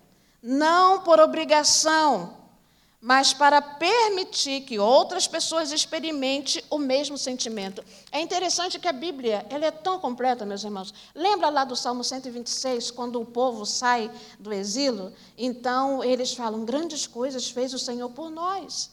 não 0.42 1.02
por 1.02 1.20
obrigação, 1.20 2.38
mas 3.02 3.34
para 3.34 3.62
permitir 3.62 4.62
que 4.62 4.78
outras 4.78 5.28
pessoas 5.28 5.72
experimentem 5.72 6.64
o 6.70 6.78
mesmo 6.78 7.18
sentimento. 7.18 7.84
É 8.12 8.22
interessante 8.22 8.78
que 8.78 8.88
a 8.88 8.94
Bíblia 8.94 9.44
ela 9.50 9.66
é 9.66 9.72
tão 9.72 10.00
completa, 10.00 10.46
meus 10.46 10.64
irmãos. 10.64 10.94
Lembra 11.16 11.50
lá 11.50 11.64
do 11.64 11.76
Salmo 11.76 12.04
126, 12.04 12.92
quando 12.92 13.20
o 13.20 13.26
povo 13.26 13.66
sai 13.66 14.12
do 14.40 14.54
exílio? 14.54 15.12
Então, 15.36 16.04
eles 16.04 16.34
falam, 16.34 16.64
grandes 16.64 17.08
coisas 17.08 17.50
fez 17.50 17.74
o 17.74 17.80
Senhor 17.80 18.10
por 18.10 18.30
nós. 18.30 18.92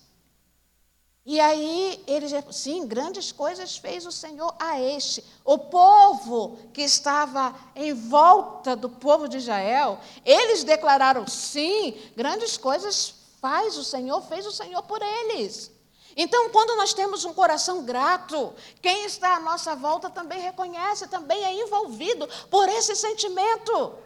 E 1.28 1.38
aí, 1.40 2.02
eles, 2.06 2.32
sim, 2.52 2.86
grandes 2.86 3.30
coisas 3.30 3.76
fez 3.76 4.06
o 4.06 4.10
Senhor 4.10 4.54
a 4.58 4.80
este. 4.80 5.22
O 5.44 5.58
povo 5.58 6.56
que 6.72 6.80
estava 6.80 7.54
em 7.76 7.92
volta 7.92 8.74
do 8.74 8.88
povo 8.88 9.28
de 9.28 9.36
Israel, 9.36 10.00
eles 10.24 10.64
declararam, 10.64 11.26
sim, 11.26 12.00
grandes 12.16 12.56
coisas 12.56 13.12
faz 13.42 13.76
o 13.76 13.84
Senhor, 13.84 14.22
fez 14.22 14.46
o 14.46 14.52
Senhor 14.52 14.82
por 14.84 15.02
eles. 15.02 15.70
Então, 16.16 16.48
quando 16.48 16.74
nós 16.78 16.94
temos 16.94 17.26
um 17.26 17.34
coração 17.34 17.84
grato, 17.84 18.54
quem 18.80 19.04
está 19.04 19.36
à 19.36 19.40
nossa 19.40 19.76
volta 19.76 20.08
também 20.08 20.40
reconhece, 20.40 21.08
também 21.08 21.44
é 21.44 21.52
envolvido 21.62 22.26
por 22.48 22.66
esse 22.70 22.96
sentimento. 22.96 23.96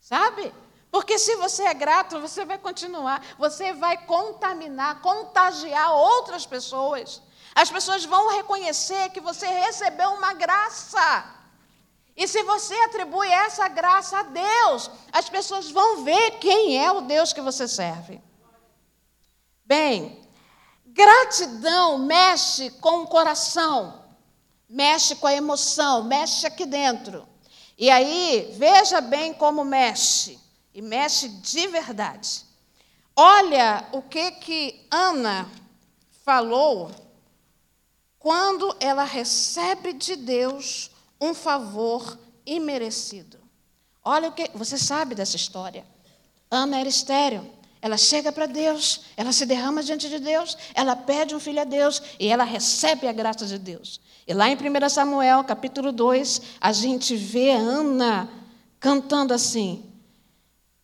Sabe? 0.00 0.52
Porque 0.96 1.18
se 1.18 1.36
você 1.36 1.62
é 1.64 1.74
grato, 1.74 2.18
você 2.18 2.42
vai 2.46 2.56
continuar, 2.56 3.22
você 3.38 3.74
vai 3.74 3.98
contaminar, 4.06 5.02
contagiar 5.02 5.92
outras 5.92 6.46
pessoas. 6.46 7.20
As 7.54 7.70
pessoas 7.70 8.06
vão 8.06 8.34
reconhecer 8.34 9.10
que 9.10 9.20
você 9.20 9.46
recebeu 9.46 10.08
uma 10.12 10.32
graça. 10.32 11.34
E 12.16 12.26
se 12.26 12.42
você 12.44 12.74
atribui 12.76 13.28
essa 13.28 13.68
graça 13.68 14.20
a 14.20 14.22
Deus, 14.22 14.90
as 15.12 15.28
pessoas 15.28 15.70
vão 15.70 16.02
ver 16.02 16.38
quem 16.38 16.82
é 16.82 16.90
o 16.90 17.02
Deus 17.02 17.30
que 17.30 17.42
você 17.42 17.68
serve. 17.68 18.18
Bem, 19.66 20.26
gratidão 20.86 21.98
mexe 21.98 22.70
com 22.70 23.02
o 23.02 23.06
coração, 23.06 24.02
mexe 24.66 25.14
com 25.16 25.26
a 25.26 25.34
emoção, 25.34 26.04
mexe 26.04 26.46
aqui 26.46 26.64
dentro. 26.64 27.28
E 27.76 27.90
aí, 27.90 28.50
veja 28.56 29.02
bem 29.02 29.34
como 29.34 29.62
mexe, 29.62 30.45
e 30.76 30.82
mexe 30.82 31.26
de 31.30 31.66
verdade. 31.68 32.44
Olha 33.16 33.88
o 33.92 34.02
que 34.02 34.30
que 34.32 34.86
Ana 34.90 35.50
falou 36.22 36.90
quando 38.18 38.76
ela 38.78 39.04
recebe 39.04 39.94
de 39.94 40.16
Deus 40.16 40.90
um 41.18 41.32
favor 41.32 42.18
imerecido. 42.44 43.38
Olha 44.04 44.28
o 44.28 44.32
que 44.32 44.50
você 44.54 44.76
sabe 44.76 45.14
dessa 45.14 45.34
história. 45.34 45.82
Ana 46.50 46.78
era 46.78 46.88
estéril. 46.90 47.50
Ela 47.80 47.96
chega 47.96 48.30
para 48.30 48.44
Deus, 48.44 49.00
ela 49.16 49.32
se 49.32 49.46
derrama 49.46 49.82
diante 49.82 50.10
de 50.10 50.18
Deus, 50.18 50.58
ela 50.74 50.94
pede 50.94 51.34
um 51.34 51.40
filho 51.40 51.60
a 51.60 51.64
Deus 51.64 52.02
e 52.18 52.26
ela 52.28 52.44
recebe 52.44 53.08
a 53.08 53.12
graça 53.12 53.46
de 53.46 53.58
Deus. 53.58 53.98
E 54.26 54.34
lá 54.34 54.46
em 54.50 54.56
1 54.56 54.88
Samuel, 54.90 55.42
capítulo 55.44 55.90
2, 55.90 56.42
a 56.60 56.72
gente 56.72 57.16
vê 57.16 57.52
Ana 57.52 58.28
cantando 58.78 59.32
assim. 59.32 59.95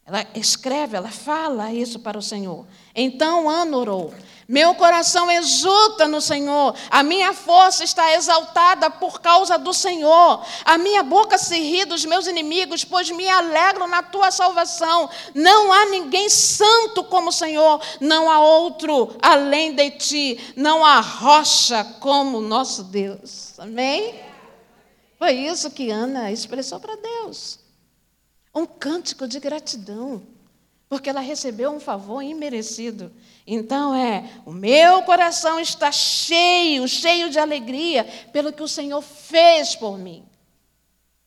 Ela 0.04 0.26
escreve, 0.34 0.96
ela 0.96 1.10
fala 1.10 1.72
isso 1.72 2.00
para 2.00 2.18
o 2.18 2.22
Senhor. 2.22 2.66
Então 2.94 3.48
Ana 3.48 3.76
orou: 3.76 4.12
meu 4.48 4.74
coração 4.74 5.30
exulta 5.30 6.08
no 6.08 6.20
Senhor, 6.20 6.74
a 6.90 7.02
minha 7.02 7.32
força 7.32 7.84
está 7.84 8.12
exaltada 8.14 8.90
por 8.90 9.20
causa 9.20 9.56
do 9.56 9.72
Senhor. 9.72 10.44
A 10.64 10.76
minha 10.76 11.02
boca 11.02 11.38
se 11.38 11.58
ri 11.58 11.84
dos 11.84 12.04
meus 12.04 12.26
inimigos, 12.26 12.84
pois 12.84 13.10
me 13.10 13.28
alegro 13.28 13.86
na 13.86 14.02
tua 14.02 14.30
salvação. 14.30 15.08
Não 15.34 15.72
há 15.72 15.86
ninguém 15.86 16.28
santo 16.28 17.04
como 17.04 17.30
o 17.30 17.32
Senhor, 17.32 17.80
não 18.00 18.30
há 18.30 18.40
outro 18.40 19.16
além 19.22 19.74
de 19.74 19.90
ti, 19.92 20.52
não 20.56 20.84
há 20.84 21.00
rocha 21.00 21.84
como 22.00 22.40
nosso 22.40 22.84
Deus. 22.84 23.58
Amém? 23.58 24.20
Foi 25.18 25.32
isso 25.32 25.70
que 25.70 25.88
Ana 25.88 26.32
expressou 26.32 26.80
para 26.80 26.96
Deus. 26.96 27.61
Um 28.54 28.66
cântico 28.66 29.26
de 29.26 29.40
gratidão 29.40 30.22
porque 30.92 31.08
ela 31.08 31.22
recebeu 31.22 31.70
um 31.70 31.80
favor 31.80 32.20
imerecido. 32.20 33.10
Então 33.46 33.94
é, 33.94 34.28
o 34.44 34.52
meu 34.52 35.00
coração 35.04 35.58
está 35.58 35.90
cheio, 35.90 36.86
cheio 36.86 37.30
de 37.30 37.38
alegria 37.38 38.04
pelo 38.30 38.52
que 38.52 38.62
o 38.62 38.68
Senhor 38.68 39.00
fez 39.00 39.74
por 39.74 39.96
mim. 39.96 40.22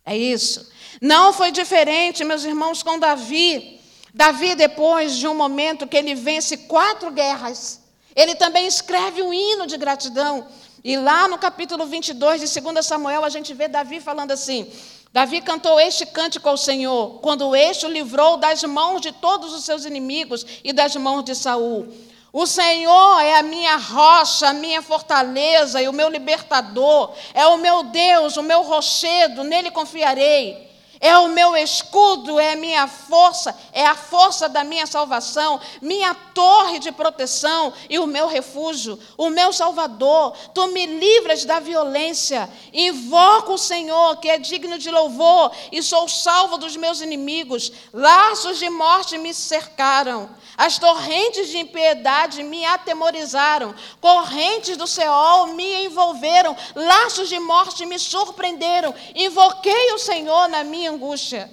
É 0.06 0.16
isso. 0.16 0.72
Não 1.02 1.34
foi 1.34 1.52
diferente, 1.52 2.24
meus 2.24 2.46
irmãos, 2.46 2.84
com 2.84 3.00
Davi. 3.00 3.82
Davi, 4.14 4.54
depois 4.54 5.18
de 5.18 5.28
um 5.28 5.34
momento 5.34 5.88
que 5.88 5.98
ele 5.98 6.14
vence 6.14 6.58
quatro 6.58 7.10
guerras, 7.10 7.82
ele 8.16 8.36
também 8.36 8.68
escreve 8.68 9.24
um 9.24 9.34
hino 9.34 9.66
de 9.66 9.78
gratidão. 9.78 10.48
E 10.84 10.96
lá 10.96 11.28
no 11.28 11.40
capítulo 11.40 11.88
22 11.88 12.40
de 12.40 12.62
2 12.62 12.86
Samuel, 12.86 13.26
a 13.26 13.30
gente 13.30 13.52
vê 13.52 13.68
Davi 13.68 14.00
falando 14.00 14.30
assim: 14.30 14.72
Davi 15.16 15.40
cantou 15.40 15.80
este 15.80 16.06
cântico 16.06 16.50
ao 16.50 16.58
Senhor, 16.58 17.22
quando 17.22 17.56
este 17.56 17.86
o 17.86 17.90
livrou 17.90 18.36
das 18.36 18.62
mãos 18.66 19.00
de 19.00 19.14
todos 19.14 19.54
os 19.54 19.64
seus 19.64 19.86
inimigos 19.86 20.46
e 20.62 20.74
das 20.74 20.94
mãos 20.98 21.24
de 21.24 21.34
Saul. 21.34 21.88
O 22.34 22.46
Senhor 22.46 23.22
é 23.22 23.38
a 23.38 23.42
minha 23.42 23.78
rocha, 23.78 24.50
a 24.50 24.54
minha 24.54 24.82
fortaleza 24.82 25.82
e 25.82 25.88
o 25.88 25.94
meu 25.94 26.10
libertador, 26.10 27.14
é 27.34 27.46
o 27.46 27.56
meu 27.58 27.84
Deus, 27.84 28.36
o 28.36 28.44
meu 28.44 28.62
rochedo, 28.64 29.46
nele 29.46 29.72
confiarei. 29.72 30.65
É 31.06 31.16
o 31.20 31.28
meu 31.28 31.56
escudo, 31.56 32.40
é 32.40 32.54
a 32.54 32.56
minha 32.56 32.88
força, 32.88 33.56
é 33.72 33.86
a 33.86 33.94
força 33.94 34.50
da 34.50 34.64
minha 34.64 34.88
salvação, 34.88 35.62
minha 35.80 36.16
torre 36.16 36.80
de 36.80 36.92
proteção 36.92 37.72
e 37.88 38.00
o 38.00 38.08
meu 38.08 38.28
refúgio, 38.28 38.98
o 39.16 39.30
meu 39.30 39.54
salvador. 39.54 40.36
Tu 40.52 40.66
me 40.70 40.88
livras 40.88 41.46
da 41.46 41.60
violência. 41.60 42.50
Invoco 42.74 43.54
o 43.54 43.58
Senhor, 43.58 44.18
que 44.18 44.28
é 44.28 44.40
digno 44.40 44.80
de 44.80 44.90
louvor, 44.90 45.52
e 45.72 45.84
sou 45.84 46.10
salvo 46.10 46.58
dos 46.58 46.76
meus 46.76 47.02
inimigos. 47.02 47.72
Laços 47.94 48.58
de 48.58 48.68
morte 48.68 49.16
me 49.20 49.32
cercaram. 49.32 50.28
As 50.58 50.80
torrentes 50.80 51.50
de 51.50 51.58
impiedade 51.58 52.42
me 52.42 52.66
atemorizaram, 52.66 53.76
correntes 54.00 54.78
do 54.78 54.88
Seol 54.88 55.48
me 55.48 55.86
envolveram, 55.86 56.56
laços 56.74 57.28
de 57.28 57.38
morte 57.40 57.86
me 57.86 58.00
surpreenderam. 58.00 58.96
Invoquei 59.14 59.92
o 59.92 60.00
Senhor 60.00 60.48
na 60.48 60.64
minha 60.64 60.95
angústia. 60.96 61.50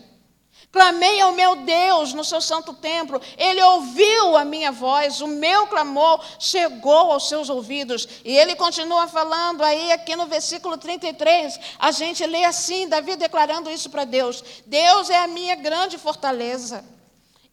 Clamei 0.73 1.21
ao 1.21 1.33
meu 1.33 1.57
Deus 1.57 2.15
no 2.15 2.25
seu 2.25 2.41
santo 2.41 2.73
templo, 2.73 3.21
ele 3.37 3.63
ouviu 3.63 4.39
a 4.39 4.45
minha 4.45 4.73
voz, 4.73 5.21
o 5.21 5.27
meu 5.27 5.67
clamor 5.67 6.25
chegou 6.39 7.13
aos 7.13 7.29
seus 7.29 7.51
ouvidos. 7.51 8.09
E 8.25 8.35
ele 8.35 8.57
continua 8.57 9.07
falando 9.07 9.63
aí, 9.63 9.93
aqui 9.93 10.17
no 10.17 10.25
versículo 10.25 10.79
33, 10.79 11.61
a 11.79 11.91
gente 11.91 12.25
lê 12.25 12.45
assim: 12.45 12.89
Davi 12.89 13.17
declarando 13.17 13.71
isso 13.71 13.91
para 13.91 14.07
Deus: 14.07 14.43
Deus 14.65 15.11
é 15.11 15.19
a 15.19 15.27
minha 15.27 15.57
grande 15.57 15.99
fortaleza. 15.99 16.83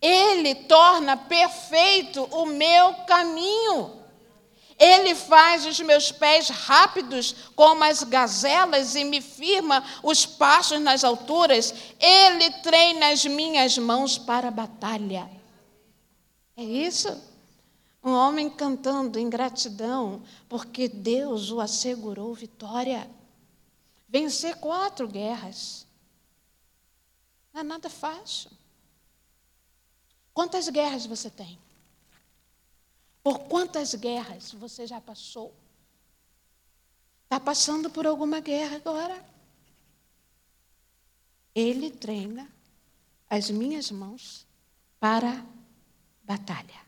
Ele 0.01 0.55
torna 0.55 1.17
perfeito 1.17 2.23
o 2.31 2.45
meu 2.45 2.93
caminho. 3.05 3.98
Ele 4.79 5.13
faz 5.13 5.65
os 5.65 5.77
meus 5.81 6.09
pés 6.09 6.47
rápidos 6.47 7.35
como 7.53 7.83
as 7.83 8.01
gazelas 8.01 8.95
e 8.95 9.03
me 9.03 9.19
firma 9.19 9.83
os 10.01 10.25
passos 10.25 10.79
nas 10.79 11.03
alturas. 11.03 11.73
Ele 11.99 12.49
treina 12.61 13.09
as 13.09 13.25
minhas 13.25 13.77
mãos 13.77 14.17
para 14.17 14.47
a 14.47 14.51
batalha. 14.51 15.29
É 16.55 16.63
isso? 16.63 17.09
Um 18.01 18.11
homem 18.11 18.49
cantando 18.49 19.19
em 19.19 19.29
gratidão, 19.29 20.23
porque 20.47 20.87
Deus 20.87 21.51
o 21.51 21.59
assegurou 21.59 22.33
vitória. 22.33 23.09
Vencer 24.07 24.55
quatro 24.55 25.09
guerras. 25.09 25.85
Não 27.53 27.59
é 27.59 27.63
nada 27.63 27.89
fácil. 27.89 28.49
Quantas 30.33 30.69
guerras 30.69 31.05
você 31.05 31.29
tem? 31.29 31.59
Por 33.23 33.39
quantas 33.39 33.95
guerras 33.95 34.51
você 34.53 34.87
já 34.87 34.99
passou? 34.99 35.53
Está 37.23 37.39
passando 37.39 37.89
por 37.89 38.07
alguma 38.07 38.39
guerra 38.39 38.77
agora? 38.77 39.25
Ele 41.53 41.91
treina 41.91 42.49
as 43.29 43.49
minhas 43.49 43.91
mãos 43.91 44.47
para 44.99 45.45
batalha. 46.23 46.79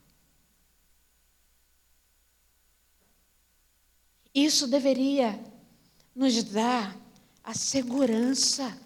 Isso 4.33 4.67
deveria 4.67 5.39
nos 6.15 6.43
dar 6.43 6.95
a 7.43 7.53
segurança 7.53 8.77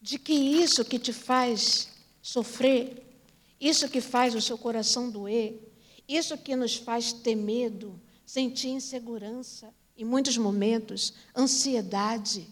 de 0.00 0.18
que 0.18 0.32
isso 0.32 0.84
que 0.84 0.98
te 0.98 1.12
faz 1.12 1.90
sofrer 2.22 3.10
isso 3.60 3.90
que 3.90 4.00
faz 4.00 4.34
o 4.34 4.40
seu 4.40 4.56
coração 4.56 5.10
doer, 5.10 5.60
isso 6.16 6.36
que 6.36 6.56
nos 6.56 6.76
faz 6.76 7.12
ter 7.12 7.34
medo, 7.34 8.00
sentir 8.26 8.68
insegurança, 8.68 9.72
em 9.96 10.04
muitos 10.04 10.36
momentos, 10.36 11.14
ansiedade. 11.36 12.48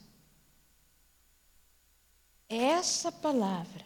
Essa 2.48 3.10
palavra, 3.10 3.84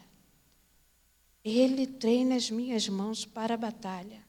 Ele 1.44 1.86
treina 1.86 2.36
as 2.36 2.50
minhas 2.50 2.88
mãos 2.88 3.24
para 3.24 3.54
a 3.54 3.56
batalha. 3.56 4.22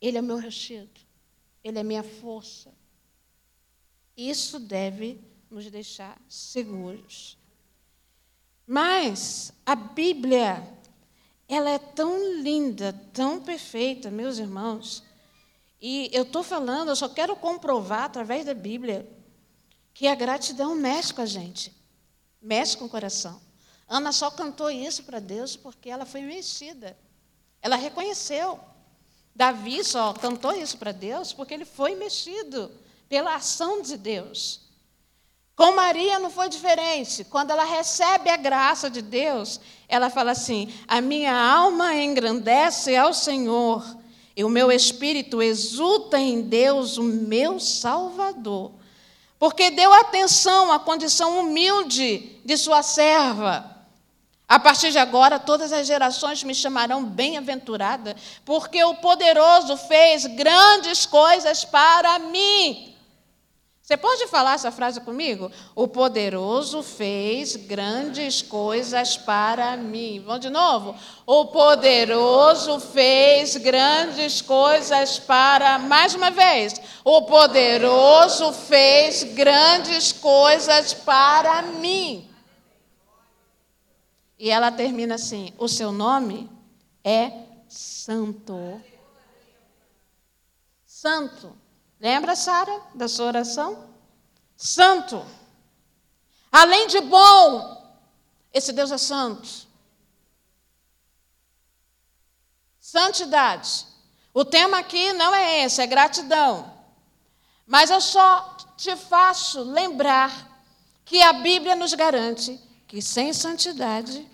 Ele 0.00 0.18
é 0.18 0.22
meu 0.22 0.40
rochedo, 0.40 1.00
Ele 1.62 1.78
é 1.78 1.82
minha 1.82 2.02
força. 2.02 2.74
Isso 4.16 4.58
deve 4.58 5.20
nos 5.50 5.70
deixar 5.70 6.20
seguros. 6.28 7.38
Mas 8.66 9.52
a 9.64 9.74
Bíblia 9.74 10.62
ela 11.48 11.70
é 11.70 11.78
tão 11.78 12.40
linda, 12.40 12.92
tão 13.12 13.40
perfeita, 13.40 14.10
meus 14.10 14.38
irmãos. 14.38 15.02
E 15.80 16.08
eu 16.12 16.22
estou 16.22 16.42
falando, 16.42 16.88
eu 16.88 16.96
só 16.96 17.08
quero 17.08 17.36
comprovar 17.36 18.04
através 18.04 18.46
da 18.46 18.54
Bíblia 18.54 19.08
que 19.92 20.06
a 20.06 20.14
gratidão 20.14 20.74
mexe 20.74 21.12
com 21.12 21.20
a 21.20 21.26
gente, 21.26 21.72
mexe 22.40 22.76
com 22.76 22.86
o 22.86 22.88
coração. 22.88 23.40
Ana 23.86 24.12
só 24.12 24.30
cantou 24.30 24.70
isso 24.70 25.04
para 25.04 25.20
Deus 25.20 25.56
porque 25.56 25.90
ela 25.90 26.06
foi 26.06 26.22
mexida. 26.22 26.96
Ela 27.60 27.76
reconheceu. 27.76 28.58
Davi 29.34 29.84
só 29.84 30.12
cantou 30.14 30.52
isso 30.52 30.78
para 30.78 30.92
Deus 30.92 31.32
porque 31.32 31.52
ele 31.52 31.64
foi 31.64 31.94
mexido 31.94 32.70
pela 33.08 33.34
ação 33.34 33.82
de 33.82 33.96
Deus. 33.96 34.62
Com 35.56 35.72
Maria 35.72 36.18
não 36.18 36.30
foi 36.30 36.48
diferente. 36.48 37.22
Quando 37.24 37.50
ela 37.50 37.64
recebe 37.64 38.28
a 38.28 38.36
graça 38.36 38.90
de 38.90 39.00
Deus, 39.00 39.60
ela 39.88 40.10
fala 40.10 40.32
assim: 40.32 40.72
A 40.88 41.00
minha 41.00 41.34
alma 41.34 41.94
engrandece 41.94 42.96
ao 42.96 43.14
Senhor, 43.14 43.84
e 44.36 44.42
o 44.42 44.48
meu 44.48 44.72
espírito 44.72 45.40
exulta 45.40 46.18
em 46.18 46.42
Deus, 46.42 46.98
o 46.98 47.04
meu 47.04 47.60
Salvador. 47.60 48.72
Porque 49.38 49.70
deu 49.70 49.92
atenção 49.92 50.72
à 50.72 50.78
condição 50.78 51.38
humilde 51.38 52.40
de 52.44 52.56
sua 52.56 52.82
serva. 52.82 53.72
A 54.48 54.58
partir 54.58 54.90
de 54.90 54.98
agora, 54.98 55.38
todas 55.38 55.72
as 55.72 55.86
gerações 55.86 56.42
me 56.42 56.54
chamarão 56.54 57.04
bem-aventurada, 57.04 58.14
porque 58.44 58.82
o 58.84 58.94
poderoso 58.94 59.76
fez 59.76 60.26
grandes 60.26 61.06
coisas 61.06 61.64
para 61.64 62.18
mim. 62.18 62.93
Você 63.84 63.98
pode 63.98 64.26
falar 64.28 64.54
essa 64.54 64.72
frase 64.72 64.98
comigo? 65.02 65.52
O 65.74 65.86
poderoso 65.86 66.82
fez 66.82 67.54
grandes 67.54 68.40
coisas 68.40 69.18
para 69.18 69.76
mim. 69.76 70.22
Vamos 70.24 70.40
de 70.40 70.48
novo? 70.48 70.96
O 71.26 71.48
poderoso 71.48 72.80
fez 72.80 73.58
grandes 73.58 74.40
coisas 74.40 75.18
para. 75.18 75.78
Mais 75.78 76.14
uma 76.14 76.30
vez. 76.30 76.80
O 77.04 77.26
poderoso 77.26 78.54
fez 78.54 79.22
grandes 79.22 80.12
coisas 80.12 80.94
para 80.94 81.60
mim. 81.60 82.26
E 84.38 84.48
ela 84.48 84.72
termina 84.72 85.16
assim: 85.16 85.52
O 85.58 85.68
seu 85.68 85.92
nome 85.92 86.50
é 87.04 87.30
Santo. 87.68 88.80
Santo. 90.86 91.63
Lembra, 92.04 92.36
Sara, 92.36 92.82
da 92.94 93.08
sua 93.08 93.28
oração? 93.28 93.88
Santo. 94.54 95.24
Além 96.52 96.86
de 96.86 97.00
bom, 97.00 97.98
esse 98.52 98.74
Deus 98.74 98.92
é 98.92 98.98
santo. 98.98 99.66
Santidade. 102.78 103.86
O 104.34 104.44
tema 104.44 104.80
aqui 104.80 105.14
não 105.14 105.34
é 105.34 105.64
esse, 105.64 105.80
é 105.80 105.86
gratidão. 105.86 106.78
Mas 107.66 107.88
eu 107.88 108.02
só 108.02 108.54
te 108.76 108.94
faço 108.96 109.62
lembrar 109.62 110.62
que 111.06 111.22
a 111.22 111.32
Bíblia 111.32 111.74
nos 111.74 111.94
garante 111.94 112.60
que 112.86 113.00
sem 113.00 113.32
santidade 113.32 114.30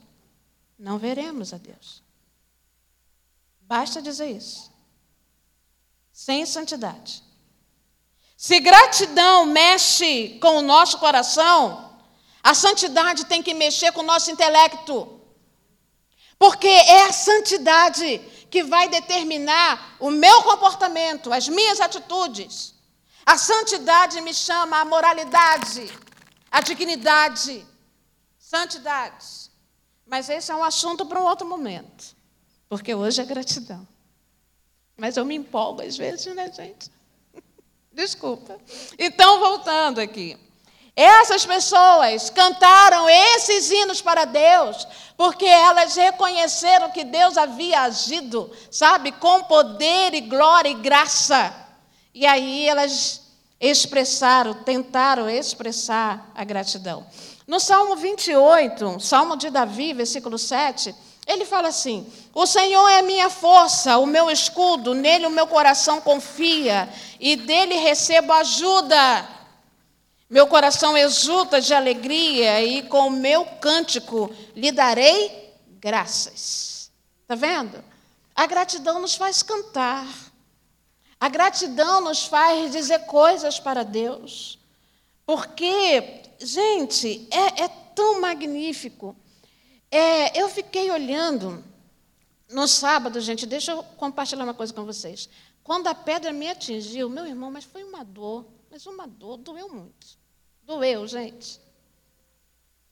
não 0.77 0.99
veremos 0.99 1.55
a 1.55 1.57
Deus. 1.57 2.03
Basta 3.61 4.03
dizer 4.03 4.29
isso. 4.29 4.73
Sem 6.13 6.45
santidade. 6.45 7.30
Se 8.41 8.59
gratidão 8.59 9.45
mexe 9.45 10.39
com 10.41 10.57
o 10.57 10.63
nosso 10.63 10.97
coração, 10.97 11.95
a 12.43 12.55
santidade 12.55 13.27
tem 13.27 13.43
que 13.43 13.53
mexer 13.53 13.93
com 13.93 14.01
o 14.01 14.11
nosso 14.13 14.31
intelecto. 14.31 15.21
Porque 16.39 16.67
é 16.67 17.03
a 17.03 17.13
santidade 17.13 18.19
que 18.51 18.63
vai 18.63 18.89
determinar 18.89 19.95
o 20.01 20.11
meu 20.11 20.43
comportamento, 20.45 21.31
as 21.31 21.49
minhas 21.49 21.81
atitudes. 21.81 22.75
A 23.27 23.37
santidade 23.37 24.19
me 24.23 24.33
chama 24.33 24.79
a 24.79 24.87
moralidade, 24.87 25.93
a 26.51 26.63
dignidade, 26.63 27.63
santidade. 28.39 29.51
Mas 30.07 30.31
esse 30.31 30.51
é 30.51 30.57
um 30.57 30.65
assunto 30.65 31.05
para 31.05 31.21
um 31.21 31.25
outro 31.25 31.47
momento, 31.47 32.17
porque 32.71 32.95
hoje 32.95 33.21
é 33.21 33.25
gratidão. 33.27 33.87
Mas 34.97 35.19
eu 35.19 35.27
me 35.27 35.35
empolgo 35.35 35.83
às 35.83 35.95
vezes, 35.95 36.35
né, 36.35 36.51
gente? 36.51 37.00
Desculpa. 37.93 38.59
Então, 38.99 39.41
voltando 39.41 40.01
aqui. 40.01 40.37
Essas 40.95 41.47
pessoas 41.47 42.31
cantaram 42.31 43.09
esses 43.09 43.71
hinos 43.71 44.03
para 44.03 44.25
Deus, 44.25 44.87
porque 45.17 45.47
elas 45.47 45.97
reconheceram 45.97 46.91
que 46.91 47.05
Deus 47.05 47.39
havia 47.39 47.83
agido, 47.83 48.51
sabe, 48.71 49.13
com 49.13 49.45
poder 49.45 50.15
e 50.15 50.21
glória 50.21 50.69
e 50.69 50.75
graça. 50.75 51.55
E 52.13 52.27
aí 52.27 52.69
elas 52.69 53.23
expressaram, 53.61 54.53
tentaram 54.55 55.29
expressar 55.29 56.31
a 56.35 56.45
gratidão. 56.45 57.07
No 57.47 57.59
Salmo 57.59 57.97
28, 57.97 59.01
Salmo 59.01 59.37
de 59.37 59.51
Davi, 59.51 59.93
versículo 59.93 60.39
7, 60.39 60.95
ele 61.31 61.45
fala 61.45 61.69
assim: 61.69 62.11
O 62.35 62.45
Senhor 62.47 62.89
é 62.89 63.03
minha 63.03 63.31
força, 63.31 63.99
o 63.99 64.07
meu 64.07 64.31
escudo, 64.31 64.95
nele 64.95 65.27
o 65.27 65.31
meu 65.31 65.47
coração 65.47 66.01
confia 66.01 66.89
e 67.19 67.37
dele 67.37 67.77
recebo 67.77 68.33
ajuda. 68.33 69.29
Meu 70.29 70.47
coração 70.47 70.97
exulta 70.97 71.61
de 71.61 71.75
alegria 71.75 72.63
e 72.63 72.83
com 72.83 73.09
o 73.09 73.11
meu 73.11 73.45
cântico 73.45 74.33
lhe 74.55 74.71
darei 74.71 75.55
graças. 75.81 76.91
Está 77.23 77.35
vendo? 77.35 77.83
A 78.35 78.47
gratidão 78.47 79.01
nos 79.01 79.15
faz 79.15 79.43
cantar. 79.43 80.07
A 81.19 81.29
gratidão 81.29 82.01
nos 82.01 82.25
faz 82.25 82.73
dizer 82.73 83.01
coisas 83.01 83.59
para 83.59 83.85
Deus. 83.85 84.59
Porque, 85.27 86.23
gente, 86.41 87.29
é, 87.31 87.65
é 87.65 87.69
tão 87.95 88.21
magnífico. 88.21 89.15
É, 89.91 90.41
eu 90.41 90.49
fiquei 90.49 90.91
olhando 90.91 91.65
no 92.49 92.67
sábado, 92.69 93.21
gente, 93.21 93.47
deixa 93.47 93.73
eu 93.73 93.83
compartilhar 93.83 94.45
uma 94.45 94.55
coisa 94.55 94.73
com 94.73 94.85
vocês. 94.85 95.29
Quando 95.63 95.87
a 95.89 95.95
pedra 95.95 96.33
me 96.33 96.49
atingiu, 96.49 97.09
meu 97.09 97.27
irmão, 97.27 97.51
mas 97.51 97.65
foi 97.65 97.85
uma 97.85 98.05
dor, 98.05 98.47
mas 98.71 98.87
uma 98.87 99.07
dor, 99.07 99.37
doeu 99.37 99.69
muito. 99.69 100.19
Doeu, 100.63 101.07
gente. 101.07 101.61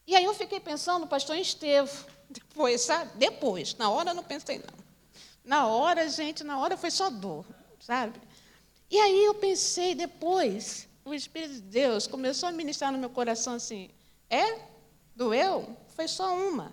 E 0.07 0.17
aí 0.17 0.25
eu 0.25 0.35
fiquei 0.35 0.59
pensando, 0.59 1.07
pastor 1.07 1.37
Estevo, 1.37 2.07
depois, 2.29 2.81
sabe? 2.83 3.11
Depois, 3.17 3.75
na 3.77 3.91
hora 3.91 4.11
eu 4.11 4.15
não 4.15 4.25
pensei, 4.25 4.59
não. 4.59 4.79
Na 5.45 5.67
hora, 5.67 6.09
gente, 6.09 6.45
na 6.45 6.59
hora 6.59 6.77
foi 6.77 6.91
só 6.91 7.09
dor, 7.09 7.45
sabe? 7.81 8.21
E 8.91 8.99
aí 8.99 9.25
eu 9.25 9.35
pensei, 9.35 9.95
depois, 9.95 10.89
o 11.05 11.15
Espírito 11.15 11.55
de 11.55 11.61
Deus 11.61 12.07
começou 12.07 12.49
a 12.49 12.53
ministrar 12.53 12.93
no 12.93 12.99
meu 12.99 13.11
coração 13.11 13.55
assim: 13.55 13.91
é? 14.29 14.61
Doeu? 15.17 15.77
Foi 15.95 16.07
só 16.07 16.35
uma. 16.37 16.73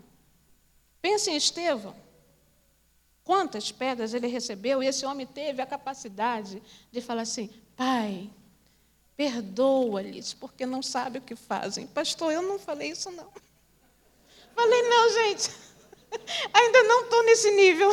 Pense 1.06 1.30
em 1.30 1.36
Estevão. 1.36 1.96
Quantas 3.24 3.72
pedras 3.72 4.16
ele 4.16 4.26
recebeu 4.26 4.82
e 4.82 4.88
esse 4.88 5.06
homem 5.06 5.28
teve 5.28 5.62
a 5.62 5.66
capacidade 5.68 6.60
de 6.92 7.00
falar 7.00 7.22
assim: 7.22 7.48
Pai, 7.78 8.28
perdoa-lhes, 9.16 10.34
porque 10.34 10.66
não 10.66 10.82
sabe 10.82 11.20
o 11.20 11.22
que 11.22 11.36
fazem. 11.36 11.86
Pastor, 11.86 12.34
eu 12.34 12.42
não 12.42 12.58
falei 12.58 12.90
isso, 12.90 13.12
não. 13.12 13.32
Falei, 14.56 14.82
não, 14.82 15.10
gente, 15.14 15.52
ainda 16.52 16.84
não 16.86 17.04
estou 17.04 17.24
nesse 17.24 17.52
nível. 17.52 17.92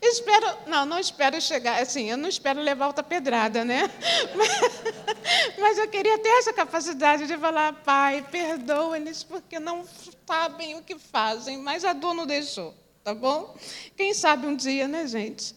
Espero, 0.00 0.58
não, 0.66 0.86
não 0.86 0.98
espero 0.98 1.40
chegar, 1.40 1.82
assim, 1.82 2.10
eu 2.10 2.16
não 2.16 2.28
espero 2.28 2.60
levar 2.60 2.86
outra 2.86 3.02
pedrada, 3.02 3.64
né? 3.64 3.90
Mas, 4.36 5.58
mas 5.58 5.78
eu 5.78 5.88
queria 5.88 6.18
ter 6.18 6.28
essa 6.28 6.52
capacidade 6.52 7.26
de 7.26 7.36
falar, 7.38 7.72
pai, 7.82 8.22
perdoa-lhes 8.30 9.24
porque 9.24 9.58
não 9.58 9.84
sabem 10.26 10.76
o 10.76 10.82
que 10.82 10.98
fazem, 10.98 11.56
mas 11.58 11.84
a 11.84 11.92
dor 11.92 12.14
não 12.14 12.26
deixou, 12.26 12.74
tá 13.02 13.14
bom? 13.14 13.56
Quem 13.96 14.12
sabe 14.12 14.46
um 14.46 14.54
dia, 14.54 14.86
né, 14.86 15.06
gente? 15.06 15.54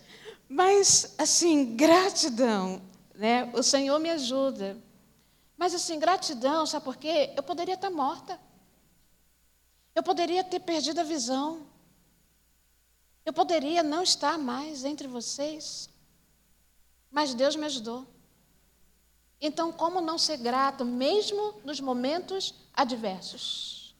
Mas, 0.48 1.14
assim, 1.18 1.76
gratidão, 1.76 2.82
né? 3.14 3.50
O 3.54 3.62
Senhor 3.62 4.00
me 4.00 4.10
ajuda. 4.10 4.78
Mas, 5.58 5.74
assim, 5.74 6.00
gratidão, 6.00 6.66
sabe 6.66 6.86
por 6.86 6.96
quê? 6.96 7.34
Eu 7.36 7.44
poderia 7.44 7.74
estar 7.76 7.90
morta. 7.90 8.40
Eu 9.94 10.04
poderia 10.04 10.44
ter 10.44 10.60
perdido 10.60 11.02
a 11.02 11.04
visão. 11.04 11.68
Eu 13.28 13.34
poderia 13.34 13.84
não 13.84 14.04
estar 14.04 14.38
mais 14.38 14.86
entre 14.86 15.06
vocês, 15.06 15.90
mas 17.12 17.34
Deus 17.34 17.58
me 17.58 17.66
ajudou. 17.66 18.08
Então, 19.42 19.70
como 19.70 20.00
não 20.00 20.18
ser 20.18 20.38
grato, 20.38 20.86
mesmo 20.86 21.56
nos 21.66 21.82
momentos 21.82 22.56
adversos? 22.74 23.94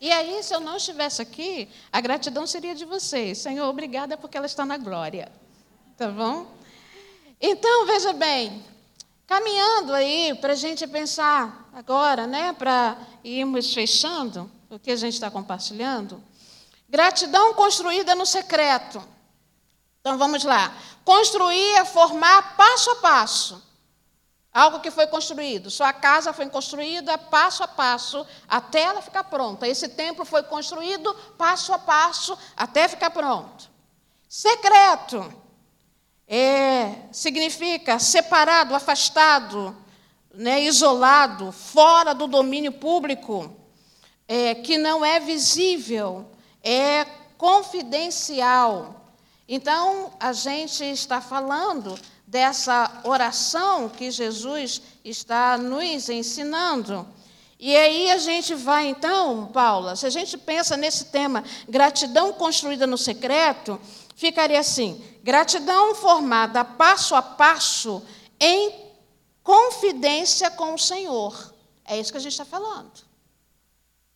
E 0.00 0.12
aí, 0.12 0.44
se 0.44 0.54
eu 0.54 0.60
não 0.60 0.76
estivesse 0.76 1.20
aqui, 1.20 1.68
a 1.90 2.00
gratidão 2.00 2.46
seria 2.46 2.72
de 2.72 2.84
vocês. 2.84 3.38
Senhor, 3.38 3.68
obrigada 3.68 4.16
porque 4.16 4.36
ela 4.36 4.46
está 4.46 4.64
na 4.64 4.78
glória. 4.78 5.32
Tá 5.96 6.08
bom? 6.12 6.46
Então, 7.40 7.84
veja 7.84 8.12
bem, 8.12 8.64
caminhando 9.26 9.92
aí 9.92 10.36
para 10.40 10.52
a 10.52 10.56
gente 10.56 10.86
pensar 10.86 11.68
agora, 11.72 12.28
né, 12.28 12.52
para 12.52 12.96
irmos 13.24 13.74
fechando 13.74 14.48
o 14.70 14.78
que 14.78 14.92
a 14.92 14.96
gente 14.96 15.14
está 15.14 15.32
compartilhando. 15.32 16.22
Gratidão 16.88 17.54
construída 17.54 18.14
no 18.14 18.26
secreto. 18.26 19.02
Então 20.00 20.18
vamos 20.18 20.44
lá. 20.44 20.72
Construir 21.04 21.76
é 21.76 21.84
formar 21.84 22.56
passo 22.56 22.90
a 22.90 22.96
passo. 22.96 23.62
Algo 24.52 24.80
que 24.80 24.90
foi 24.90 25.06
construído. 25.08 25.70
Sua 25.70 25.92
casa 25.92 26.32
foi 26.32 26.48
construída 26.48 27.18
passo 27.18 27.64
a 27.64 27.68
passo 27.68 28.24
até 28.46 28.82
ela 28.82 29.02
ficar 29.02 29.24
pronta. 29.24 29.66
Esse 29.66 29.88
templo 29.88 30.24
foi 30.24 30.42
construído 30.44 31.12
passo 31.36 31.72
a 31.72 31.78
passo 31.78 32.38
até 32.56 32.86
ficar 32.86 33.10
pronto. 33.10 33.68
Secreto 34.28 35.32
é, 36.26 37.08
significa 37.12 37.98
separado, 37.98 38.74
afastado, 38.74 39.76
né, 40.32 40.62
isolado, 40.62 41.52
fora 41.52 42.14
do 42.14 42.26
domínio 42.26 42.72
público, 42.72 43.54
é, 44.26 44.54
que 44.54 44.78
não 44.78 45.04
é 45.04 45.20
visível, 45.20 46.30
é 46.64 47.04
confidencial. 47.36 49.02
Então, 49.46 50.12
a 50.18 50.32
gente 50.32 50.82
está 50.82 51.20
falando 51.20 51.94
dessa 52.26 53.02
oração 53.04 53.88
que 53.88 54.10
Jesus 54.10 54.80
está 55.04 55.58
nos 55.58 56.08
ensinando. 56.08 57.06
E 57.60 57.76
aí 57.76 58.10
a 58.10 58.18
gente 58.18 58.54
vai, 58.54 58.88
então, 58.88 59.46
Paula, 59.52 59.94
se 59.94 60.06
a 60.06 60.10
gente 60.10 60.36
pensa 60.36 60.76
nesse 60.76 61.06
tema, 61.06 61.44
gratidão 61.68 62.32
construída 62.32 62.86
no 62.86 62.98
secreto, 62.98 63.80
ficaria 64.16 64.58
assim: 64.58 65.02
gratidão 65.22 65.94
formada 65.94 66.64
passo 66.64 67.14
a 67.14 67.22
passo 67.22 68.02
em 68.40 68.72
confidência 69.42 70.50
com 70.50 70.74
o 70.74 70.78
Senhor. 70.78 71.54
É 71.84 71.98
isso 71.98 72.10
que 72.10 72.18
a 72.18 72.20
gente 72.20 72.32
está 72.32 72.44
falando. 72.44 73.13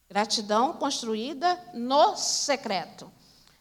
Gratidão 0.08 0.72
construída 0.72 1.58
no 1.74 2.16
secreto. 2.16 3.10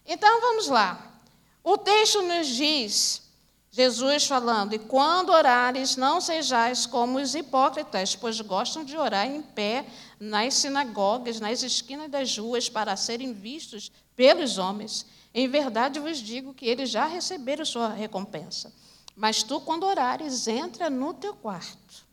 Então 0.06 0.40
vamos 0.40 0.68
lá. 0.68 1.20
O 1.62 1.78
texto 1.78 2.22
nos 2.22 2.48
diz, 2.48 3.22
Jesus 3.70 4.26
falando, 4.26 4.74
e 4.74 4.80
quando 4.80 5.30
orares, 5.30 5.98
não 5.98 6.22
sejais 6.22 6.86
como 6.86 7.20
os 7.20 7.36
hipócritas, 7.36 8.16
pois 8.16 8.40
gostam 8.40 8.86
de 8.86 8.96
orar 8.96 9.28
em 9.28 9.42
pé 9.42 9.86
nas 10.18 10.54
sinagogas, 10.54 11.42
nas 11.42 11.62
esquinas 11.64 12.10
das 12.10 12.38
ruas, 12.38 12.70
para 12.70 12.96
serem 12.96 13.34
vistos 13.34 13.92
pelos 14.16 14.58
homens. 14.58 15.06
Em 15.34 15.50
verdade 15.50 16.00
vos 16.00 16.18
digo 16.18 16.54
que 16.54 16.66
eles 16.66 16.90
já 16.90 17.06
receberam 17.06 17.66
sua 17.66 17.90
recompensa. 17.90 18.74
Mas 19.16 19.44
tu, 19.44 19.60
quando 19.60 19.86
orares, 19.86 20.48
entra 20.48 20.90
no 20.90 21.14
teu 21.14 21.36
quarto. 21.36 22.08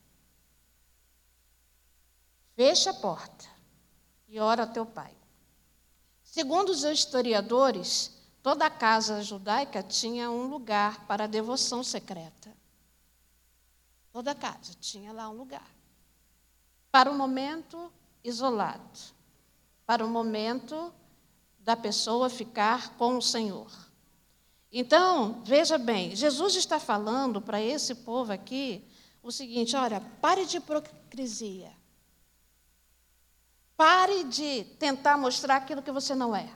Fecha 2.56 2.90
a 2.90 2.94
porta 2.94 3.33
e 4.34 4.40
ora 4.40 4.64
a 4.64 4.66
teu 4.66 4.84
pai. 4.84 5.12
Segundo 6.24 6.70
os 6.70 6.82
historiadores, 6.82 8.10
toda 8.42 8.68
casa 8.68 9.22
judaica 9.22 9.80
tinha 9.80 10.28
um 10.28 10.48
lugar 10.48 11.06
para 11.06 11.22
a 11.22 11.28
devoção 11.28 11.84
secreta. 11.84 12.52
Toda 14.10 14.34
casa 14.34 14.74
tinha 14.80 15.12
lá 15.12 15.28
um 15.28 15.34
lugar. 15.34 15.70
Para 16.90 17.12
o 17.12 17.14
momento 17.14 17.92
isolado. 18.24 18.98
Para 19.86 20.04
o 20.04 20.08
momento 20.08 20.92
da 21.60 21.76
pessoa 21.76 22.28
ficar 22.28 22.96
com 22.96 23.16
o 23.16 23.22
Senhor. 23.22 23.70
Então, 24.72 25.42
veja 25.44 25.78
bem, 25.78 26.16
Jesus 26.16 26.56
está 26.56 26.80
falando 26.80 27.40
para 27.40 27.62
esse 27.62 27.94
povo 27.94 28.32
aqui 28.32 28.84
o 29.22 29.30
seguinte: 29.30 29.76
olha, 29.76 30.00
pare 30.20 30.44
de 30.44 30.56
hipocrisia. 30.56 31.83
Pare 33.76 34.24
de 34.24 34.64
tentar 34.78 35.16
mostrar 35.16 35.56
aquilo 35.56 35.82
que 35.82 35.90
você 35.90 36.14
não 36.14 36.34
é. 36.34 36.48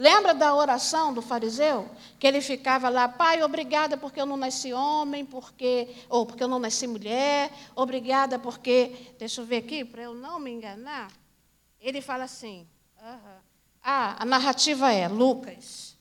Lembra 0.00 0.32
da 0.32 0.54
oração 0.54 1.12
do 1.12 1.20
fariseu? 1.20 1.90
Que 2.18 2.26
ele 2.26 2.40
ficava 2.40 2.88
lá, 2.88 3.06
pai, 3.06 3.42
obrigada 3.42 3.98
porque 3.98 4.18
eu 4.18 4.24
não 4.24 4.38
nasci 4.38 4.72
homem, 4.72 5.26
porque, 5.26 5.94
ou 6.08 6.24
porque 6.24 6.42
eu 6.42 6.48
não 6.48 6.58
nasci 6.58 6.86
mulher, 6.86 7.52
obrigada 7.76 8.38
porque, 8.38 9.12
deixa 9.18 9.42
eu 9.42 9.44
ver 9.44 9.58
aqui, 9.58 9.84
para 9.84 10.02
eu 10.02 10.14
não 10.14 10.40
me 10.40 10.50
enganar. 10.50 11.12
Ele 11.78 12.00
fala 12.00 12.24
assim, 12.24 12.66
uh 12.96 13.04
-huh. 13.04 13.40
ah, 13.82 14.16
a 14.18 14.24
narrativa 14.24 14.90
é 14.90 15.06
Lucas. 15.06 15.98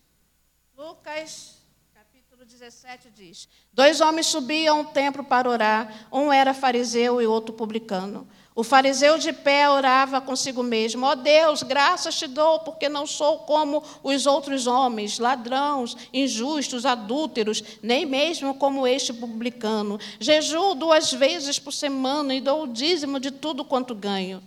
Lucas, 0.78 1.58
capítulo 1.93 2.45
17 2.45 3.10
diz: 3.10 3.49
Dois 3.73 3.99
homens 3.99 4.28
subiam 4.28 4.78
ao 4.78 4.86
templo 4.86 5.25
para 5.25 5.49
orar, 5.49 6.08
um 6.10 6.32
era 6.32 6.54
fariseu 6.54 7.21
e 7.21 7.28
outro 7.28 7.54
publicano. 7.54 8.25
O 8.60 8.63
fariseu 8.63 9.17
de 9.17 9.32
pé 9.32 9.69
orava 9.69 10.19
consigo 10.19 10.62
mesmo: 10.62 11.06
Ó 11.06 11.12
oh 11.12 11.15
Deus, 11.15 11.63
graças 11.63 12.19
te 12.19 12.28
dou, 12.28 12.60
porque 12.60 12.89
não 12.89 13.08
sou 13.08 13.38
como 13.38 13.82
os 14.04 14.26
outros 14.26 14.67
homens, 14.67 15.17
ladrões, 15.17 15.95
injustos, 16.12 16.86
adúlteros, 16.86 17.63
nem 17.82 18.06
mesmo 18.06 18.54
como 18.54 18.86
este 18.86 19.13
publicano. 19.13 19.98
Jejuo 20.19 20.76
duas 20.76 21.13
vezes 21.13 21.58
por 21.58 21.72
semana 21.72 22.36
e 22.36 22.41
dou 22.41 22.63
o 22.63 22.67
dízimo 22.67 23.17
de 23.17 23.32
tudo 23.32 23.63
quanto 23.63 23.95
ganho. 23.95 24.43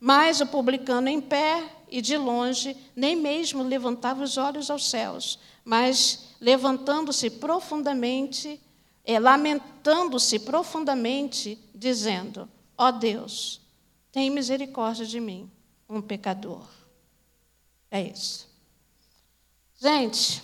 Mas 0.00 0.40
o 0.40 0.46
publicano 0.48 1.08
em 1.08 1.20
pé 1.20 1.62
e 1.88 2.02
de 2.02 2.16
longe, 2.16 2.76
nem 2.96 3.14
mesmo 3.14 3.62
levantava 3.62 4.24
os 4.24 4.36
olhos 4.36 4.72
aos 4.72 4.90
céus, 4.90 5.38
mas 5.64 6.30
levantando-se 6.40 7.30
profundamente, 7.30 8.60
é, 9.04 9.20
lamentando-se 9.20 10.40
profundamente, 10.40 11.56
dizendo: 11.72 12.48
Ó 12.82 12.88
oh 12.88 12.92
Deus, 12.92 13.60
tem 14.10 14.28
misericórdia 14.28 15.06
de 15.06 15.20
mim, 15.20 15.48
um 15.88 16.02
pecador. 16.02 16.68
É 17.88 18.02
isso. 18.02 18.48
Gente, 19.78 20.42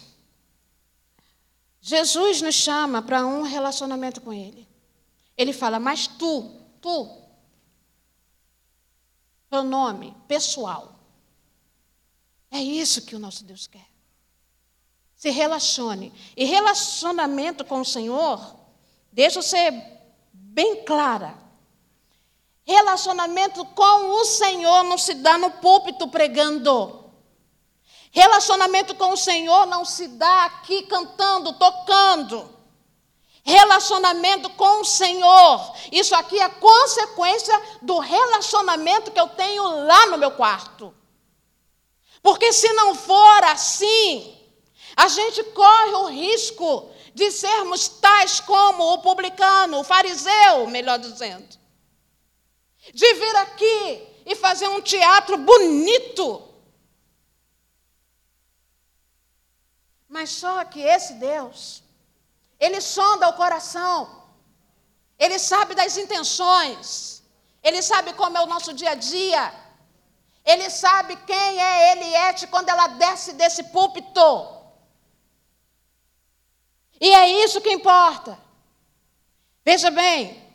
Jesus 1.80 2.40
nos 2.40 2.54
chama 2.54 3.02
para 3.02 3.26
um 3.26 3.42
relacionamento 3.42 4.20
com 4.20 4.32
Ele. 4.32 4.68
Ele 5.36 5.52
fala, 5.52 5.80
mas 5.80 6.06
tu, 6.06 6.48
tu, 6.80 7.10
nome 9.50 10.14
pessoal. 10.28 10.94
É 12.52 12.62
isso 12.62 13.04
que 13.04 13.16
o 13.16 13.18
nosso 13.18 13.42
Deus 13.42 13.66
quer. 13.66 13.88
Se 15.16 15.30
relacione. 15.30 16.12
E 16.36 16.44
relacionamento 16.44 17.64
com 17.64 17.80
o 17.80 17.84
Senhor, 17.84 18.56
deixa 19.12 19.40
eu 19.40 19.42
ser 19.42 19.72
bem 20.32 20.84
clara. 20.84 21.47
Relacionamento 22.68 23.64
com 23.64 24.10
o 24.20 24.26
Senhor 24.26 24.84
não 24.84 24.98
se 24.98 25.14
dá 25.14 25.38
no 25.38 25.50
púlpito 25.52 26.06
pregando. 26.06 27.10
Relacionamento 28.12 28.94
com 28.94 29.10
o 29.10 29.16
Senhor 29.16 29.64
não 29.64 29.86
se 29.86 30.06
dá 30.06 30.44
aqui 30.44 30.82
cantando, 30.82 31.54
tocando. 31.54 32.54
Relacionamento 33.42 34.50
com 34.50 34.82
o 34.82 34.84
Senhor. 34.84 35.76
Isso 35.90 36.14
aqui 36.14 36.38
é 36.38 36.48
consequência 36.50 37.58
do 37.80 38.00
relacionamento 38.00 39.12
que 39.12 39.20
eu 39.20 39.28
tenho 39.28 39.86
lá 39.86 40.04
no 40.08 40.18
meu 40.18 40.32
quarto. 40.32 40.94
Porque 42.22 42.52
se 42.52 42.70
não 42.74 42.94
for 42.94 43.44
assim, 43.44 44.38
a 44.94 45.08
gente 45.08 45.42
corre 45.42 45.92
o 45.92 46.06
risco 46.08 46.90
de 47.14 47.30
sermos 47.30 47.88
tais 47.88 48.40
como 48.40 48.92
o 48.92 48.98
publicano, 48.98 49.80
o 49.80 49.84
fariseu, 49.84 50.66
melhor 50.66 50.98
dizendo 50.98 51.57
de 52.92 53.14
vir 53.14 53.36
aqui 53.36 54.08
e 54.26 54.34
fazer 54.34 54.68
um 54.68 54.80
teatro 54.80 55.36
bonito. 55.38 56.48
Mas 60.08 60.30
só 60.30 60.64
que 60.64 60.80
esse 60.80 61.14
Deus, 61.14 61.82
ele 62.58 62.80
sonda 62.80 63.28
o 63.28 63.34
coração, 63.34 64.24
ele 65.18 65.38
sabe 65.38 65.74
das 65.74 65.96
intenções, 65.96 67.22
ele 67.62 67.82
sabe 67.82 68.12
como 68.14 68.36
é 68.38 68.40
o 68.40 68.46
nosso 68.46 68.72
dia 68.72 68.90
a 68.90 68.94
dia, 68.94 69.54
ele 70.44 70.70
sabe 70.70 71.16
quem 71.26 71.60
é 71.60 71.92
Eliette 71.92 72.46
quando 72.46 72.70
ela 72.70 72.86
desce 72.88 73.32
desse 73.34 73.64
púlpito. 73.64 74.58
E 77.00 77.10
é 77.10 77.44
isso 77.44 77.60
que 77.60 77.70
importa. 77.70 78.38
Veja 79.64 79.90
bem, 79.90 80.47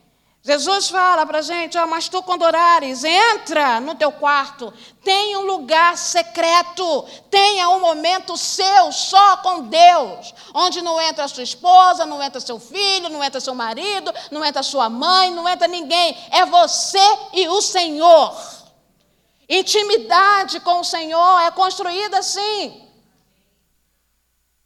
Jesus 0.46 0.90
fala 0.90 1.26
para 1.26 1.40
a 1.40 1.42
gente, 1.42 1.78
ó, 1.78 1.88
mas 1.88 2.10
tu 2.10 2.22
quando 2.22 2.42
orares, 2.42 3.06
entra 3.06 3.80
no 3.80 3.96
teu 3.96 4.12
quarto, 4.12 4.74
tenha 5.02 5.40
um 5.40 5.46
lugar 5.46 5.98
secreto, 5.98 7.06
tenha 7.32 7.70
um 7.70 7.80
momento 7.80 8.36
seu 8.36 8.92
só 8.92 9.38
com 9.38 9.62
Deus, 9.62 10.34
onde 10.54 10.82
não 10.82 11.00
entra 11.00 11.24
a 11.24 11.28
sua 11.30 11.44
esposa, 11.44 12.06
não 12.06 12.22
entra 12.22 12.42
seu 12.42 12.60
filho, 12.60 13.08
não 13.08 13.24
entra 13.24 13.40
seu 13.40 13.56
marido, 13.56 14.14
não 14.32 14.44
entra 14.44 14.62
sua 14.62 14.90
mãe, 14.90 15.32
não 15.32 15.48
entra 15.48 15.66
ninguém, 15.66 16.18
é 16.30 16.46
você 16.46 17.00
e 17.32 17.48
o 17.48 17.62
Senhor. 17.62 18.36
Intimidade 19.48 20.60
com 20.60 20.82
o 20.82 20.84
Senhor 20.84 21.40
é 21.44 21.52
construída 21.52 22.20
assim. 22.20 22.86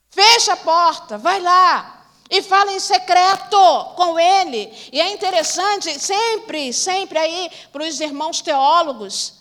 Fecha 0.09 0.53
a 0.53 0.57
porta, 0.57 1.19
vai 1.19 1.39
lá, 1.39 1.96
e 2.29 2.41
fala 2.41 2.71
em 2.71 2.79
secreto 2.79 3.57
com 3.95 4.19
ele. 4.19 4.71
E 4.91 4.99
é 4.99 5.11
interessante, 5.11 5.99
sempre, 5.99 6.73
sempre 6.73 7.17
aí, 7.17 7.51
para 7.71 7.83
os 7.83 7.99
irmãos 7.99 8.41
teólogos, 8.41 9.33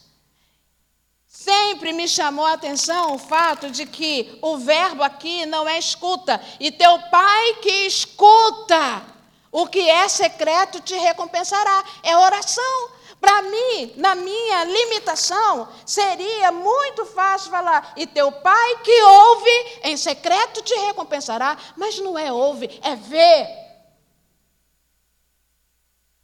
sempre 1.27 1.93
me 1.93 2.09
chamou 2.09 2.45
a 2.45 2.55
atenção 2.55 3.15
o 3.15 3.19
fato 3.19 3.71
de 3.71 3.87
que 3.87 4.39
o 4.43 4.59
verbo 4.59 5.03
aqui 5.03 5.47
não 5.47 5.69
é 5.69 5.79
escuta. 5.79 6.41
E 6.61 6.71
teu 6.71 6.99
pai 7.11 7.55
que 7.63 7.87
escuta 7.87 9.03
o 9.51 9.67
que 9.67 9.89
é 9.89 10.09
secreto 10.09 10.81
te 10.81 10.95
recompensará. 10.95 11.85
É 12.03 12.17
oração. 12.17 12.96
Para 13.21 13.43
mim, 13.43 13.95
na 13.97 14.15
minha 14.15 14.65
limitação, 14.65 15.69
seria 15.85 16.53
muito 16.53 17.07
fácil 17.07 17.51
falar: 17.51 17.93
e 17.97 18.07
teu 18.07 18.31
pai 18.31 18.83
que 18.83 19.03
ouve 19.03 19.81
em 19.85 19.97
secreto 19.97 20.63
te 20.63 20.75
recompensará. 20.75 21.57
Mas 21.77 21.99
não 21.99 22.19
é 22.19 22.33
ouve, 22.33 22.69
é 22.83 22.95
ver. 22.95 23.67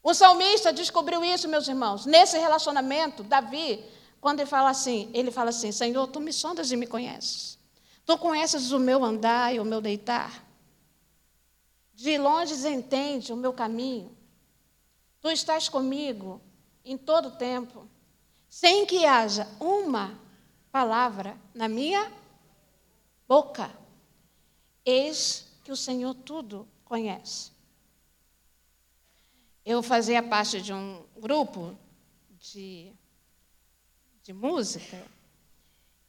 O 0.02 0.12
salmista 0.12 0.72
descobriu 0.72 1.24
isso, 1.24 1.48
meus 1.48 1.68
irmãos, 1.68 2.04
nesse 2.04 2.36
relacionamento, 2.36 3.22
Davi, 3.22 3.84
quando 4.20 4.40
ele 4.40 4.48
fala 4.48 4.70
assim, 4.70 5.10
ele 5.14 5.30
fala 5.30 5.50
assim: 5.50 5.72
Senhor, 5.72 6.06
tu 6.08 6.20
me 6.20 6.32
sondas 6.32 6.70
e 6.70 6.76
me 6.76 6.86
conheces. 6.86 7.58
Tu 8.04 8.18
conheces 8.18 8.72
o 8.72 8.78
meu 8.78 9.04
andar 9.04 9.54
e 9.54 9.60
o 9.60 9.64
meu 9.64 9.80
deitar. 9.80 10.44
De 11.94 12.18
longe 12.18 12.54
entende 12.68 13.32
o 13.32 13.36
meu 13.36 13.52
caminho. 13.52 14.16
Tu 15.20 15.30
estás 15.30 15.68
comigo 15.68 16.40
em 16.84 16.96
todo 16.96 17.36
tempo, 17.36 17.88
sem 18.48 18.84
que 18.86 19.04
haja 19.04 19.48
uma 19.60 20.18
palavra 20.70 21.36
na 21.54 21.68
minha 21.68 22.12
boca. 23.26 23.70
Eis 24.84 25.46
que 25.64 25.70
o 25.70 25.76
Senhor 25.76 26.14
tudo 26.14 26.68
conhece. 26.84 27.52
Eu 29.64 29.82
fazia 29.82 30.22
parte 30.22 30.60
de 30.60 30.72
um 30.72 31.04
grupo 31.16 31.78
de, 32.40 32.92
de 34.22 34.32
música 34.32 35.06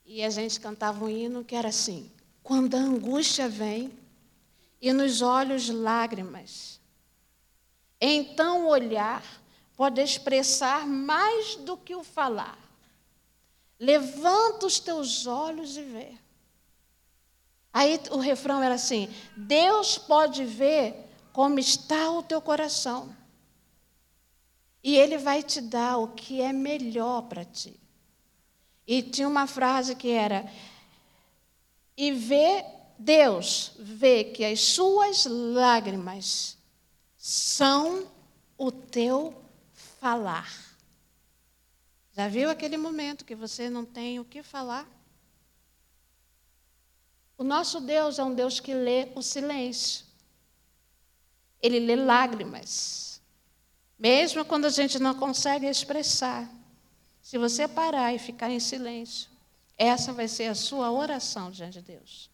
e 0.05 0.23
a 0.23 0.29
gente 0.29 0.59
cantava 0.59 1.05
um 1.05 1.09
hino 1.09 1.45
que 1.45 1.55
era 1.55 1.69
assim: 1.69 2.11
quando 2.41 2.75
a 2.75 2.79
angústia 2.79 3.47
vem 3.47 3.97
e 4.81 4.91
nos 4.91 5.21
olhos 5.21 5.69
lágrimas, 5.69 6.81
então 8.01 8.67
olhar 8.67 9.23
pode 9.75 10.01
expressar 10.01 10.87
mais 10.87 11.55
do 11.55 11.75
que 11.75 11.95
o 11.95 12.03
falar. 12.03 12.57
Levanta 13.79 14.65
os 14.65 14.79
teus 14.79 15.27
olhos 15.27 15.75
e 15.75 15.81
vê. 15.81 16.13
Aí 17.73 17.99
o 18.11 18.17
refrão 18.17 18.61
era 18.61 18.75
assim: 18.75 19.09
Deus 19.35 19.97
pode 19.97 20.45
ver 20.45 21.09
como 21.33 21.59
está 21.59 22.11
o 22.11 22.21
teu 22.21 22.41
coração. 22.41 23.13
E 24.83 24.95
Ele 24.95 25.17
vai 25.17 25.41
te 25.41 25.59
dar 25.59 25.97
o 25.97 26.09
que 26.09 26.41
é 26.41 26.53
melhor 26.53 27.23
para 27.23 27.43
ti. 27.43 27.79
E 28.85 29.01
tinha 29.01 29.27
uma 29.27 29.47
frase 29.47 29.95
que 29.95 30.09
era: 30.09 30.49
E 31.97 32.11
vê, 32.11 32.63
Deus 32.99 33.71
vê 33.79 34.23
que 34.25 34.45
as 34.45 34.61
suas 34.61 35.25
lágrimas 35.25 36.57
são 37.17 38.07
o 38.57 38.71
teu 38.71 39.42
falar. 40.03 40.53
Já 42.11 42.27
viu 42.27 42.49
aquele 42.49 42.75
momento 42.75 43.23
que 43.23 43.33
você 43.33 43.69
não 43.69 43.85
tem 43.85 44.19
o 44.19 44.25
que 44.25 44.43
falar? 44.43 44.85
O 47.37 47.43
nosso 47.43 47.79
Deus 47.79 48.19
é 48.19 48.23
um 48.23 48.35
Deus 48.35 48.59
que 48.59 48.73
lê 48.73 49.13
o 49.15 49.21
silêncio. 49.21 50.05
Ele 51.61 51.79
lê 51.79 51.95
lágrimas. 51.95 53.21
Mesmo 53.97 54.43
quando 54.43 54.65
a 54.65 54.69
gente 54.69 54.99
não 54.99 55.15
consegue 55.15 55.67
expressar. 55.67 56.49
Se 57.21 57.37
você 57.37 57.65
parar 57.65 58.13
e 58.13 58.19
ficar 58.19 58.49
em 58.51 58.59
silêncio, 58.59 59.29
essa 59.77 60.11
vai 60.11 60.27
ser 60.27 60.47
a 60.47 60.55
sua 60.55 60.91
oração 60.91 61.49
diante 61.49 61.79
de 61.79 61.93
Deus. 61.93 62.29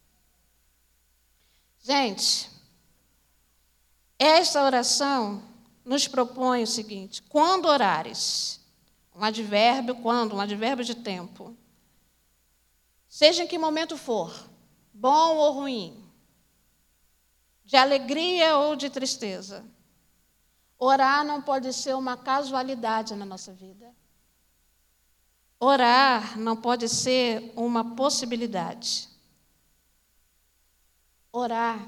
Gente, 1.80 2.50
esta 4.18 4.64
oração 4.64 5.49
nos 5.90 6.06
propõe 6.06 6.62
o 6.62 6.68
seguinte: 6.68 7.20
quando 7.24 7.66
orares, 7.66 8.60
um 9.12 9.24
advérbio, 9.24 9.96
quando, 9.96 10.36
um 10.36 10.40
advérbio 10.40 10.84
de 10.84 10.94
tempo, 10.94 11.56
seja 13.08 13.42
em 13.42 13.48
que 13.48 13.58
momento 13.58 13.96
for, 13.96 14.32
bom 14.94 15.36
ou 15.36 15.52
ruim, 15.52 16.08
de 17.64 17.76
alegria 17.76 18.56
ou 18.56 18.76
de 18.76 18.88
tristeza. 18.88 19.64
Orar 20.78 21.24
não 21.24 21.42
pode 21.42 21.72
ser 21.72 21.96
uma 21.96 22.16
casualidade 22.16 23.16
na 23.16 23.26
nossa 23.26 23.52
vida. 23.52 23.92
Orar 25.58 26.38
não 26.38 26.56
pode 26.56 26.88
ser 26.88 27.52
uma 27.56 27.96
possibilidade. 27.96 29.08
Orar 31.32 31.84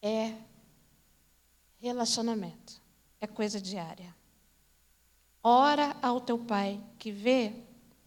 é 0.00 0.45
relacionamento, 1.78 2.80
é 3.20 3.26
coisa 3.26 3.60
diária. 3.60 4.14
Ora 5.42 5.96
ao 6.02 6.20
teu 6.20 6.38
pai 6.38 6.80
que 6.98 7.12
vê 7.12 7.52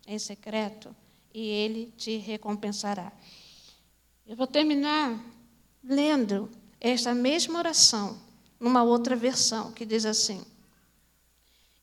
em 0.05 0.19
secreto 0.19 0.95
e 1.33 1.39
ele 1.47 1.93
te 1.97 2.17
recompensará. 2.17 3.11
Eu 4.27 4.35
vou 4.35 4.47
terminar 4.47 5.23
lendo 5.83 6.51
esta 6.79 7.13
mesma 7.13 7.59
oração 7.59 8.19
numa 8.59 8.83
outra 8.83 9.15
versão 9.15 9.71
que 9.71 9.85
diz 9.85 10.05
assim: 10.05 10.45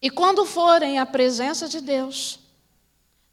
E 0.01 0.11
quando 0.11 0.45
forem 0.45 0.99
à 0.99 1.07
presença 1.07 1.69
de 1.69 1.81
Deus, 1.81 2.39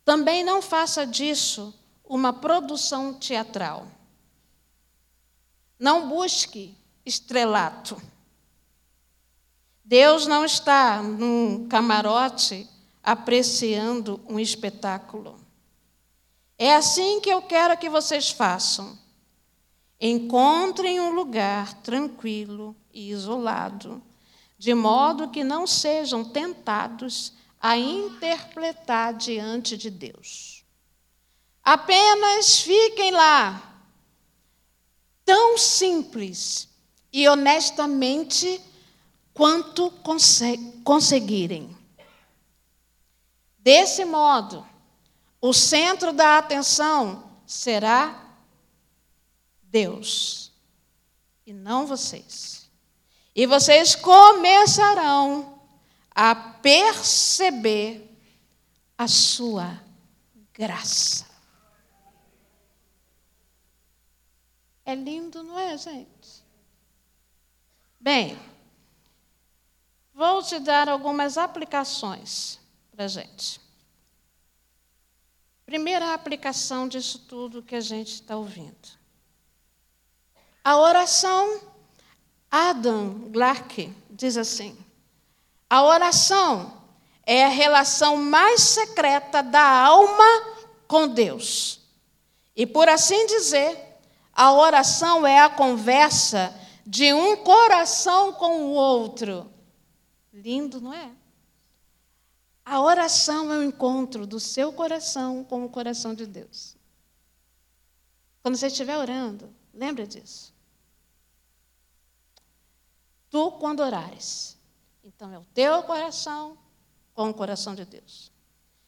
também 0.05 0.43
não 0.43 0.61
faça 0.61 1.05
disso 1.05 1.73
uma 2.05 2.33
produção 2.33 3.13
teatral. 3.13 3.87
Não 5.79 6.07
busque 6.07 6.75
estrelato. 7.05 8.01
Deus 9.83 10.25
não 10.25 10.45
está 10.45 11.01
num 11.01 11.67
camarote 11.67 12.69
apreciando 13.03 14.21
um 14.27 14.39
espetáculo. 14.39 15.37
É 16.57 16.73
assim 16.73 17.19
que 17.19 17.29
eu 17.29 17.41
quero 17.41 17.77
que 17.77 17.89
vocês 17.89 18.29
façam. 18.29 18.97
Encontrem 19.99 21.01
um 21.01 21.11
lugar 21.11 21.73
tranquilo 21.81 22.75
e 22.93 23.11
isolado, 23.11 24.01
de 24.57 24.73
modo 24.73 25.29
que 25.29 25.43
não 25.43 25.67
sejam 25.67 26.23
tentados 26.23 27.33
a 27.59 27.77
interpretar 27.77 29.13
diante 29.13 29.75
de 29.75 29.89
Deus. 29.89 30.63
Apenas 31.61 32.59
fiquem 32.59 33.11
lá, 33.11 33.81
tão 35.25 35.57
simples 35.57 36.69
e 37.11 37.27
honestamente 37.27 38.61
quanto 39.33 39.91
conseguirem. 40.83 41.75
Desse 43.57 44.05
modo, 44.05 44.65
o 45.41 45.53
centro 45.53 46.13
da 46.13 46.37
atenção 46.37 47.31
será 47.45 48.37
Deus 49.63 50.51
e 51.45 51.53
não 51.53 51.87
vocês. 51.87 52.69
E 53.35 53.45
vocês 53.47 53.95
começarão 53.95 55.59
a 56.11 56.35
perceber 56.35 58.09
a 58.97 59.07
sua 59.07 59.81
graça. 60.53 61.25
É 64.85 64.93
lindo, 64.93 65.41
não 65.41 65.57
é, 65.57 65.77
gente? 65.77 66.43
Bem, 67.99 68.37
vou 70.13 70.41
te 70.43 70.59
dar 70.59 70.87
algumas 70.87 71.37
aplicações 71.37 72.59
para 72.91 73.05
a 73.05 73.07
gente. 73.07 73.59
Primeira 75.65 76.13
aplicação 76.13 76.87
disso 76.87 77.19
tudo 77.19 77.63
que 77.63 77.75
a 77.75 77.81
gente 77.81 78.13
está 78.13 78.35
ouvindo. 78.35 79.03
A 80.63 80.77
oração, 80.77 81.61
Adam 82.49 83.31
Clarke 83.31 83.91
diz 84.09 84.37
assim: 84.37 84.77
a 85.69 85.83
oração 85.83 86.83
é 87.25 87.45
a 87.45 87.49
relação 87.49 88.17
mais 88.17 88.61
secreta 88.61 89.41
da 89.41 89.61
alma 89.61 90.53
com 90.87 91.07
Deus. 91.07 91.79
E 92.55 92.65
por 92.67 92.87
assim 92.87 93.25
dizer, 93.25 93.77
a 94.31 94.51
oração 94.53 95.25
é 95.25 95.39
a 95.39 95.49
conversa 95.49 96.53
de 96.85 97.13
um 97.13 97.37
coração 97.37 98.33
com 98.33 98.65
o 98.65 98.73
outro. 98.73 99.49
Lindo, 100.33 100.81
não 100.81 100.91
é? 100.91 101.11
A 102.65 102.81
oração 102.81 103.51
é 103.51 103.57
o 103.57 103.63
encontro 103.63 104.25
do 104.25 104.39
seu 104.39 104.73
coração 104.73 105.43
com 105.43 105.63
o 105.63 105.69
coração 105.69 106.15
de 106.15 106.25
Deus. 106.25 106.75
Quando 108.41 108.55
você 108.55 108.67
estiver 108.67 108.97
orando, 108.97 109.53
lembra 109.73 110.07
disso. 110.07 110.53
Tu, 113.29 113.51
quando 113.53 113.81
orares. 113.81 114.57
Então, 115.03 115.31
é 115.33 115.37
o 115.37 115.45
teu 115.53 115.83
coração 115.83 116.57
com 117.13 117.29
o 117.29 117.33
coração 117.33 117.75
de 117.75 117.85
Deus. 117.85 118.31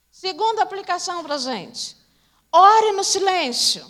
Segunda 0.09 0.63
aplicação 0.63 1.21
para 1.23 1.35
a 1.35 1.37
gente. 1.37 1.97
Ore 2.51 2.93
no 2.93 3.03
silêncio. 3.03 3.85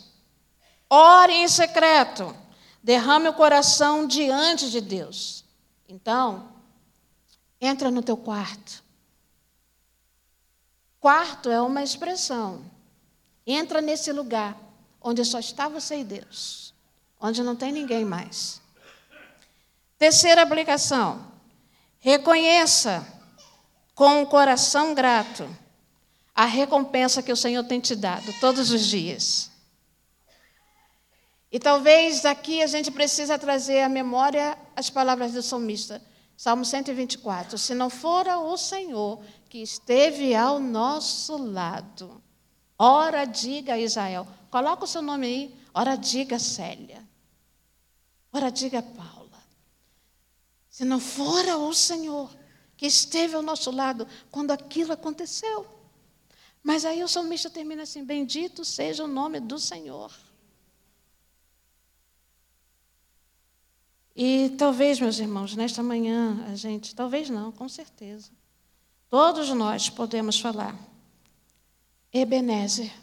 Ore 0.90 1.34
em 1.34 1.48
secreto. 1.48 2.36
Derrame 2.82 3.30
o 3.30 3.34
coração 3.34 4.08
diante 4.08 4.72
de 4.72 4.82
Deus. 4.82 5.46
Então, 5.88 6.55
entra 7.66 7.92
no 7.92 8.02
teu 8.02 8.18
quarto. 8.18 8.84
Quarto 11.00 11.50
é 11.50 11.62
uma 11.62 11.84
expressão. 11.84 12.64
Entra 13.46 13.82
nesse 13.82 14.12
lugar 14.12 14.58
onde 15.02 15.24
só 15.24 15.40
está 15.40 15.68
você 15.68 16.00
e 16.00 16.04
Deus. 16.04 16.74
Onde 17.20 17.44
não 17.44 17.56
tem 17.56 17.72
ninguém 17.72 18.04
mais. 18.04 18.62
Terceira 19.98 20.42
aplicação: 20.42 21.32
reconheça 22.00 23.06
com 23.94 24.22
um 24.22 24.26
coração 24.26 24.94
grato 24.94 25.48
a 26.34 26.46
recompensa 26.46 27.24
que 27.24 27.32
o 27.32 27.38
Senhor 27.38 27.64
tem 27.64 27.80
te 27.80 27.96
dado 27.96 28.34
todos 28.42 28.70
os 28.72 28.86
dias. 28.86 29.50
E 31.50 31.60
talvez 31.60 32.26
aqui 32.26 32.62
a 32.62 32.68
gente 32.68 32.92
precisa 32.92 33.40
trazer 33.40 33.82
à 33.82 33.88
memória 33.88 34.58
as 34.76 34.90
palavras 34.90 35.32
do 35.32 35.42
salmista, 35.42 36.02
Salmo 36.38 36.66
124. 36.66 37.58
Se 37.58 37.74
não 37.74 37.90
fora 37.90 38.38
o 38.38 38.58
Senhor 38.58 39.22
que 39.50 39.60
esteve 39.60 40.36
ao 40.36 40.60
nosso 40.60 41.38
lado, 41.38 42.22
ora 42.78 43.26
diga 43.26 43.78
Israel, 43.78 44.28
coloca 44.50 44.84
o 44.84 44.88
seu 44.88 45.02
nome 45.02 45.28
aí, 45.28 45.60
ora 45.74 45.96
diga 45.96 46.38
Célia, 46.38 47.02
ora 48.34 48.50
diga 48.50 48.82
Paulo. 48.82 49.32
Se 50.70 50.84
não 50.84 51.00
fora 51.00 51.58
o 51.58 51.74
Senhor 51.74 52.30
que 52.76 52.86
esteve 52.86 53.36
ao 53.36 53.42
nosso 53.42 53.72
lado 53.72 54.06
quando 54.30 54.52
aquilo 54.52 54.92
aconteceu. 54.92 55.66
Mas 56.62 56.84
aí 56.84 57.04
o 57.04 57.08
salmista 57.08 57.50
termina 57.50 57.84
assim: 57.84 58.04
Bendito 58.04 58.66
seja 58.66 59.04
o 59.04 59.08
nome 59.08 59.40
do 59.40 59.58
Senhor. 59.58 60.12
E 64.16 64.52
talvez, 64.52 65.00
meus 65.00 65.20
irmãos, 65.20 65.56
nesta 65.56 65.84
manhã, 65.84 66.46
a 66.48 66.56
gente, 66.56 66.96
talvez 66.96 67.30
não, 67.30 67.52
com 67.52 67.68
certeza, 67.68 68.32
todos 69.10 69.50
nós 69.50 69.90
podemos 69.90 70.40
falar, 70.40 70.74
Ebenezer, 72.14 72.94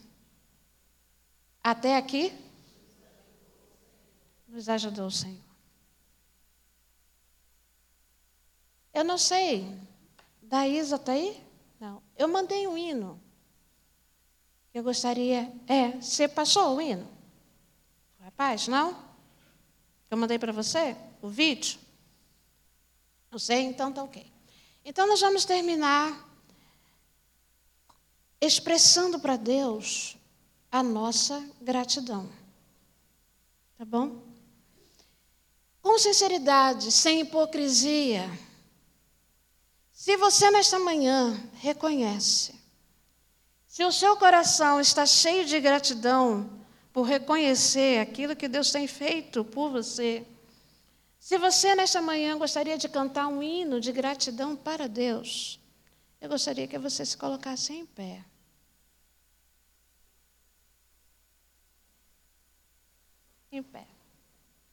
até 1.62 1.96
aqui 1.98 2.32
nos 4.48 4.68
ajudou 4.70 5.06
o 5.06 5.10
Senhor. 5.10 5.52
Eu 8.92 9.04
não 9.04 9.18
sei. 9.18 9.66
Da 10.42 10.66
Isa 10.68 10.96
está 10.96 11.12
aí? 11.12 11.42
Não. 11.80 12.02
Eu 12.16 12.28
mandei 12.28 12.66
um 12.66 12.76
hino. 12.76 13.20
Eu 14.72 14.82
gostaria. 14.82 15.50
É, 15.66 15.92
você 15.92 16.28
passou 16.28 16.76
o 16.76 16.80
hino? 16.80 17.08
Rapaz, 18.20 18.68
não? 18.68 19.11
Eu 20.12 20.18
mandei 20.18 20.38
para 20.38 20.52
você 20.52 20.94
o 21.22 21.28
vídeo? 21.30 21.80
Não 23.30 23.38
sei, 23.38 23.60
então 23.60 23.90
tá 23.90 24.04
ok. 24.04 24.30
Então 24.84 25.08
nós 25.08 25.22
vamos 25.22 25.46
terminar 25.46 26.28
expressando 28.38 29.18
para 29.18 29.36
Deus 29.36 30.18
a 30.70 30.82
nossa 30.82 31.42
gratidão. 31.62 32.28
Tá 33.78 33.86
bom? 33.86 34.22
Com 35.80 35.98
sinceridade, 35.98 36.92
sem 36.92 37.20
hipocrisia. 37.20 38.28
Se 39.94 40.14
você 40.18 40.50
nesta 40.50 40.78
manhã 40.78 41.42
reconhece, 41.54 42.54
se 43.66 43.82
o 43.82 43.90
seu 43.90 44.14
coração 44.18 44.78
está 44.78 45.06
cheio 45.06 45.46
de 45.46 45.58
gratidão 45.58 46.61
por 46.92 47.02
reconhecer 47.02 48.00
aquilo 48.00 48.36
que 48.36 48.48
Deus 48.48 48.70
tem 48.70 48.86
feito 48.86 49.44
por 49.44 49.70
você, 49.70 50.26
se 51.18 51.38
você 51.38 51.74
nesta 51.74 52.02
manhã 52.02 52.36
gostaria 52.36 52.76
de 52.76 52.88
cantar 52.88 53.28
um 53.28 53.42
hino 53.42 53.80
de 53.80 53.92
gratidão 53.92 54.56
para 54.56 54.88
Deus, 54.88 55.58
eu 56.20 56.28
gostaria 56.28 56.66
que 56.66 56.78
você 56.78 57.06
se 57.06 57.16
colocasse 57.16 57.72
em 57.72 57.86
pé. 57.86 58.24
Em 63.50 63.62
pé. 63.62 63.86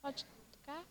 Pode 0.01 0.25
tocar? 0.51 0.85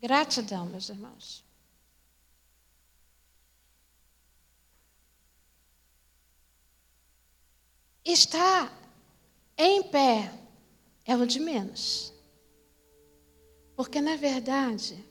Gratidão, 0.00 0.66
meus 0.66 0.88
irmãos. 0.88 1.47
Está 8.08 8.72
em 9.58 9.82
pé 9.82 10.32
é 11.04 11.14
o 11.14 11.26
de 11.26 11.38
menos. 11.38 12.10
Porque, 13.76 14.00
na 14.00 14.16
verdade, 14.16 15.04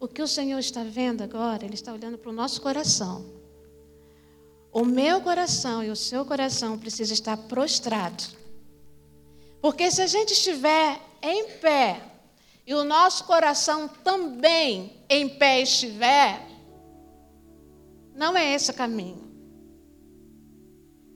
o 0.00 0.08
que 0.08 0.20
o 0.20 0.26
Senhor 0.26 0.58
está 0.58 0.82
vendo 0.82 1.22
agora, 1.22 1.64
Ele 1.64 1.74
está 1.74 1.92
olhando 1.92 2.18
para 2.18 2.28
o 2.28 2.34
nosso 2.34 2.60
coração. 2.60 3.24
O 4.72 4.84
meu 4.84 5.20
coração 5.20 5.84
e 5.84 5.90
o 5.90 5.96
seu 5.96 6.24
coração 6.26 6.76
precisam 6.76 7.14
estar 7.14 7.36
prostrado. 7.36 8.24
Porque 9.62 9.88
se 9.88 10.02
a 10.02 10.08
gente 10.08 10.32
estiver 10.32 11.00
em 11.22 11.50
pé 11.60 12.02
e 12.66 12.74
o 12.74 12.82
nosso 12.82 13.22
coração 13.26 13.86
também 13.86 15.04
em 15.08 15.28
pé 15.28 15.62
estiver, 15.62 16.44
não 18.12 18.36
é 18.36 18.54
esse 18.54 18.72
o 18.72 18.74
caminho. 18.74 19.29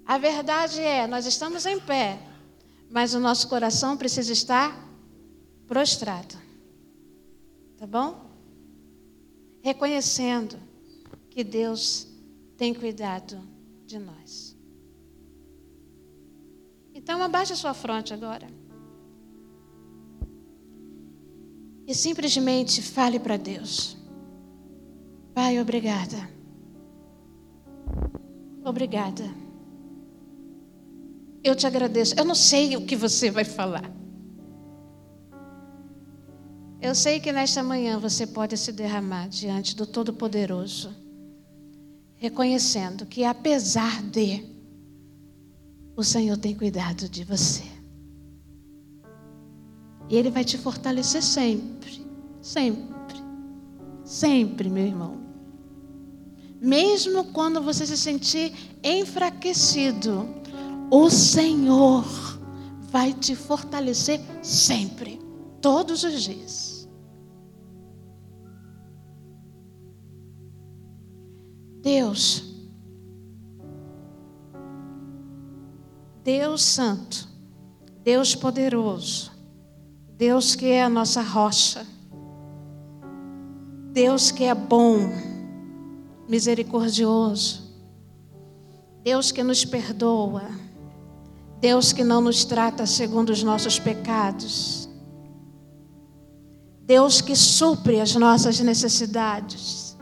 A 0.07 0.19
verdade 0.19 0.81
é, 0.81 1.07
nós 1.07 1.25
estamos 1.25 1.65
em 1.65 1.81
pé, 1.81 2.19
mas 2.91 3.15
o 3.15 3.21
nosso 3.21 3.49
coração 3.49 3.97
precisa 3.97 4.33
estar 4.33 4.87
prostrado. 5.67 6.37
Tá 7.79 7.87
bom? 7.87 8.31
Reconhecendo 9.63 10.59
que 11.31 11.43
Deus 11.43 12.07
tem 12.57 12.75
cuidado 12.75 13.41
de 13.87 13.99
nós. 13.99 14.55
Então, 16.93 17.23
abaixe 17.23 17.55
a 17.55 17.57
sua 17.57 17.73
fronte 17.73 18.13
agora. 18.13 18.47
E 21.87 21.95
simplesmente 21.95 22.83
fale 22.83 23.19
para 23.19 23.39
Deus: 23.39 23.97
Pai, 25.35 25.59
obrigada. 25.59 26.31
Obrigada 28.65 29.44
eu 31.45 31.55
te 31.55 31.67
agradeço. 31.67 32.15
Eu 32.17 32.25
não 32.25 32.35
sei 32.35 32.75
o 32.75 32.87
que 32.87 32.97
você 32.97 33.31
vai 33.31 33.45
falar. 33.45 33.93
Eu 36.81 36.95
sei 36.95 37.21
que 37.21 37.33
nesta 37.33 37.63
manhã 37.63 37.99
você 37.99 38.27
pode 38.27 38.57
se 38.57 38.73
derramar 38.73 39.29
diante 39.29 39.77
do 39.77 39.87
Todo-Poderoso, 39.87 40.95
reconhecendo 42.17 43.07
que 43.07 43.25
apesar 43.25 44.03
de, 44.03 44.45
o 45.97 46.03
Senhor 46.03 46.37
tem 46.37 46.55
cuidado 46.55 47.09
de 47.09 47.25
você. 47.25 47.63
E 50.11 50.17
Ele 50.17 50.31
vai 50.31 50.45
te 50.45 50.59
fortalecer 50.59 51.23
sempre, 51.23 52.07
sempre, 52.43 53.17
sempre, 54.05 54.69
meu 54.69 54.85
irmão. 54.87 55.25
Mesmo 56.61 57.25
quando 57.33 57.63
você 57.63 57.87
se 57.87 57.97
sentir 57.97 58.53
enfraquecido, 58.83 60.44
o 60.91 61.11
Senhor 61.11 62.05
vai 62.91 63.13
te 63.13 63.35
fortalecer 63.35 64.21
sempre, 64.43 65.21
todos 65.61 66.05
os 66.05 66.23
dias. 66.23 66.89
Deus, 71.83 72.55
Deus 76.23 76.63
Santo, 76.63 77.29
Deus 78.03 78.35
poderoso, 78.35 79.31
Deus 80.17 80.55
que 80.55 80.67
é 80.67 80.83
a 80.83 80.89
nossa 80.89 81.21
rocha, 81.21 81.87
Deus 83.93 84.31
que 84.31 84.45
é 84.45 84.55
bom, 84.55 84.97
misericordioso, 86.27 87.63
Deus 89.03 89.31
que 89.31 89.43
nos 89.43 89.65
perdoa, 89.65 90.49
Deus 91.65 91.95
que 91.95 92.05
não 92.05 92.21
nos 92.21 92.45
trata 92.45 92.85
segundo 92.85 93.31
os 93.31 93.43
nossos 93.43 93.79
pecados. 93.79 94.87
Deus 96.83 97.23
que 97.23 97.35
supre 97.35 98.03
as 98.03 98.15
nossas 98.17 98.61
necessidades. 98.61 99.97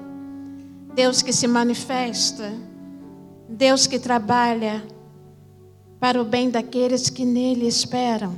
Deus 0.92 1.22
que 1.22 1.32
se 1.32 1.46
manifesta. 1.46 2.52
Deus 3.48 3.86
que 3.86 4.00
trabalha 4.00 4.84
para 6.00 6.20
o 6.20 6.24
bem 6.24 6.50
daqueles 6.50 7.08
que 7.08 7.24
nele 7.24 7.68
esperam. 7.68 8.34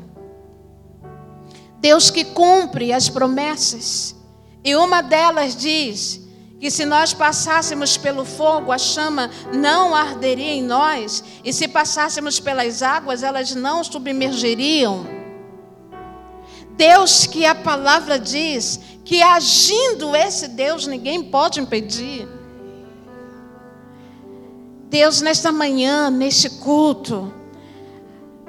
Deus 1.81 2.11
que 2.11 2.27
cumpre 2.27 2.93
as 2.93 3.09
promessas. 3.09 4.15
E 4.63 4.77
uma 4.77 5.01
delas 5.01 5.57
diz: 5.57 6.21
que 6.59 6.71
se 6.71 6.85
nós 6.85 7.13
passássemos 7.13 7.97
pelo 7.97 8.25
fogo, 8.25 8.73
a 8.73 8.79
chama 8.79 9.31
não 9.53 9.95
arderia 9.95 10.53
em 10.53 10.63
nós, 10.63 11.23
e 11.45 11.53
se 11.53 11.69
passássemos 11.69 12.41
pelas 12.41 12.83
águas, 12.83 13.23
elas 13.23 13.55
não 13.55 13.85
submergeriam. 13.85 15.07
Deus 16.77 17.27
que 17.27 17.45
a 17.45 17.55
palavra 17.55 18.19
diz 18.19 18.81
que 19.05 19.23
agindo 19.23 20.17
esse 20.17 20.49
Deus 20.49 20.87
ninguém 20.87 21.23
pode 21.23 21.61
impedir. 21.61 22.27
Deus, 24.89 25.21
nesta 25.21 25.51
manhã, 25.51 26.09
neste 26.09 26.49
culto, 26.49 27.33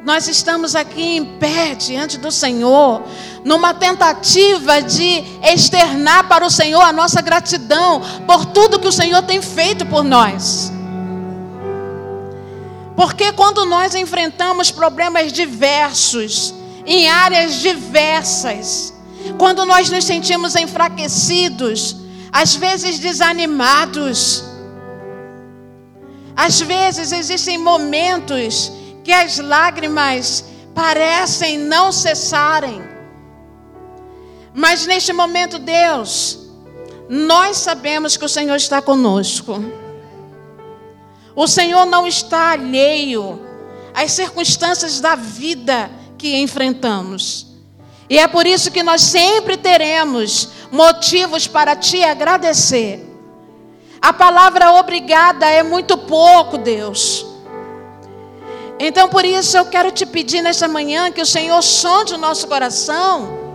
nós 0.05 0.27
estamos 0.27 0.75
aqui 0.75 1.17
em 1.17 1.25
pé 1.39 1.73
diante 1.73 2.19
do 2.19 2.31
Senhor, 2.31 3.01
numa 3.43 3.73
tentativa 3.73 4.79
de 4.79 5.23
externar 5.41 6.27
para 6.27 6.45
o 6.45 6.49
Senhor 6.49 6.81
a 6.81 6.93
nossa 6.93 7.23
gratidão 7.23 8.03
por 8.27 8.45
tudo 8.45 8.79
que 8.79 8.87
o 8.87 8.91
Senhor 8.91 9.23
tem 9.23 9.41
feito 9.41 9.83
por 9.87 10.03
nós. 10.03 10.71
Porque 12.95 13.31
quando 13.31 13.65
nós 13.65 13.95
enfrentamos 13.95 14.69
problemas 14.69 15.33
diversos, 15.33 16.53
em 16.85 17.09
áreas 17.09 17.55
diversas, 17.55 18.93
quando 19.39 19.65
nós 19.65 19.89
nos 19.89 20.05
sentimos 20.05 20.55
enfraquecidos, 20.55 21.97
às 22.31 22.53
vezes 22.53 22.99
desanimados, 22.99 24.43
às 26.35 26.61
vezes 26.61 27.11
existem 27.11 27.57
momentos 27.57 28.71
que 29.05 29.13
as 29.13 29.37
lágrimas 29.37 30.43
parecem 30.73 31.59
não 31.59 31.91
cessarem. 31.91 32.81
Mas 34.51 34.87
neste 34.87 35.13
momento, 35.13 35.59
Deus, 35.59 36.39
nós 37.07 37.57
sabemos 37.57 38.17
que 38.17 38.25
o 38.25 38.29
Senhor 38.29 38.55
está 38.55 38.81
conosco. 38.81 39.63
O 41.35 41.47
Senhor 41.47 41.85
não 41.85 42.07
está 42.07 42.53
alheio 42.53 43.39
às 43.93 44.11
circunstâncias 44.11 44.99
da 44.99 45.13
vida 45.13 45.91
que 46.17 46.37
enfrentamos. 46.37 47.45
E 48.09 48.17
é 48.17 48.27
por 48.27 48.47
isso 48.47 48.71
que 48.71 48.81
nós 48.81 49.01
sempre 49.01 49.55
teremos 49.55 50.49
motivos 50.71 51.45
para 51.45 51.75
te 51.75 52.03
agradecer. 52.03 53.05
A 54.01 54.11
palavra 54.11 54.73
obrigada 54.73 55.47
é 55.47 55.61
muito 55.61 55.95
pouco, 55.95 56.57
Deus. 56.57 57.34
Então, 58.79 59.07
por 59.07 59.23
isso, 59.23 59.57
eu 59.57 59.65
quero 59.65 59.91
te 59.91 60.05
pedir 60.05 60.41
nesta 60.41 60.67
manhã 60.67 61.11
que 61.11 61.21
o 61.21 61.25
Senhor 61.25 61.61
sonde 61.61 62.13
o 62.13 62.17
nosso 62.17 62.47
coração 62.47 63.45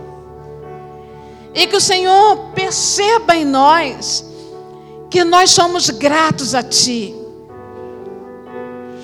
e 1.53 1.67
que 1.67 1.75
o 1.75 1.81
Senhor 1.81 2.51
perceba 2.55 3.35
em 3.35 3.45
nós 3.45 4.25
que 5.09 5.23
nós 5.23 5.51
somos 5.51 5.89
gratos 5.89 6.55
a 6.55 6.63
Ti 6.63 7.15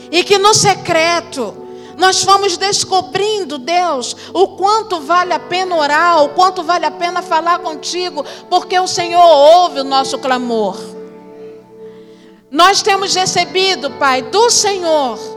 e 0.09 0.23
que 0.23 0.37
no 0.37 0.53
secreto 0.53 1.65
nós 1.97 2.23
fomos 2.23 2.57
descobrindo, 2.57 3.57
Deus, 3.57 4.15
o 4.31 4.49
quanto 4.49 5.01
vale 5.01 5.33
a 5.33 5.39
pena 5.39 5.75
orar, 5.75 6.23
o 6.23 6.29
quanto 6.29 6.63
vale 6.63 6.85
a 6.85 6.91
pena 6.91 7.23
falar 7.23 7.59
contigo, 7.59 8.23
porque 8.49 8.79
o 8.79 8.87
Senhor 8.87 9.19
ouve 9.19 9.79
o 9.79 9.83
nosso 9.83 10.17
clamor. 10.19 10.77
Nós 12.51 12.83
temos 12.83 13.15
recebido, 13.15 13.89
Pai, 13.91 14.21
do 14.21 14.49
Senhor 14.51 15.36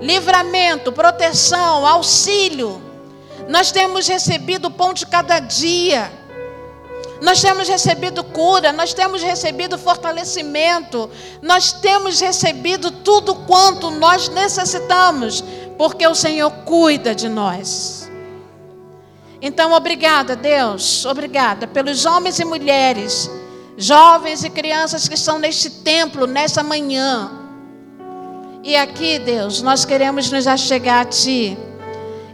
livramento, 0.00 0.92
proteção, 0.92 1.86
auxílio. 1.86 2.80
Nós 3.48 3.72
temos 3.72 4.06
recebido 4.06 4.66
o 4.68 4.70
pão 4.70 4.92
de 4.92 5.06
cada 5.06 5.38
dia. 5.40 6.12
Nós 7.20 7.40
temos 7.40 7.68
recebido 7.68 8.22
cura, 8.22 8.72
nós 8.72 8.94
temos 8.94 9.22
recebido 9.22 9.76
fortalecimento, 9.76 11.10
nós 11.42 11.72
temos 11.72 12.20
recebido 12.20 12.92
tudo 12.92 13.34
quanto 13.34 13.90
nós 13.90 14.28
necessitamos, 14.28 15.42
porque 15.76 16.06
o 16.06 16.14
Senhor 16.14 16.50
cuida 16.64 17.16
de 17.16 17.28
nós. 17.28 18.08
Então, 19.42 19.72
obrigada, 19.72 20.36
Deus, 20.36 21.04
obrigada 21.04 21.66
pelos 21.66 22.04
homens 22.04 22.38
e 22.38 22.44
mulheres, 22.44 23.28
jovens 23.76 24.44
e 24.44 24.50
crianças 24.50 25.08
que 25.08 25.14
estão 25.14 25.40
neste 25.40 25.70
templo 25.70 26.24
nessa 26.24 26.62
manhã 26.62 27.37
E 28.68 28.76
aqui, 28.76 29.18
Deus, 29.18 29.62
nós 29.62 29.86
queremos 29.86 30.30
nos 30.30 30.46
achegar 30.46 31.00
a 31.00 31.04
Ti 31.06 31.56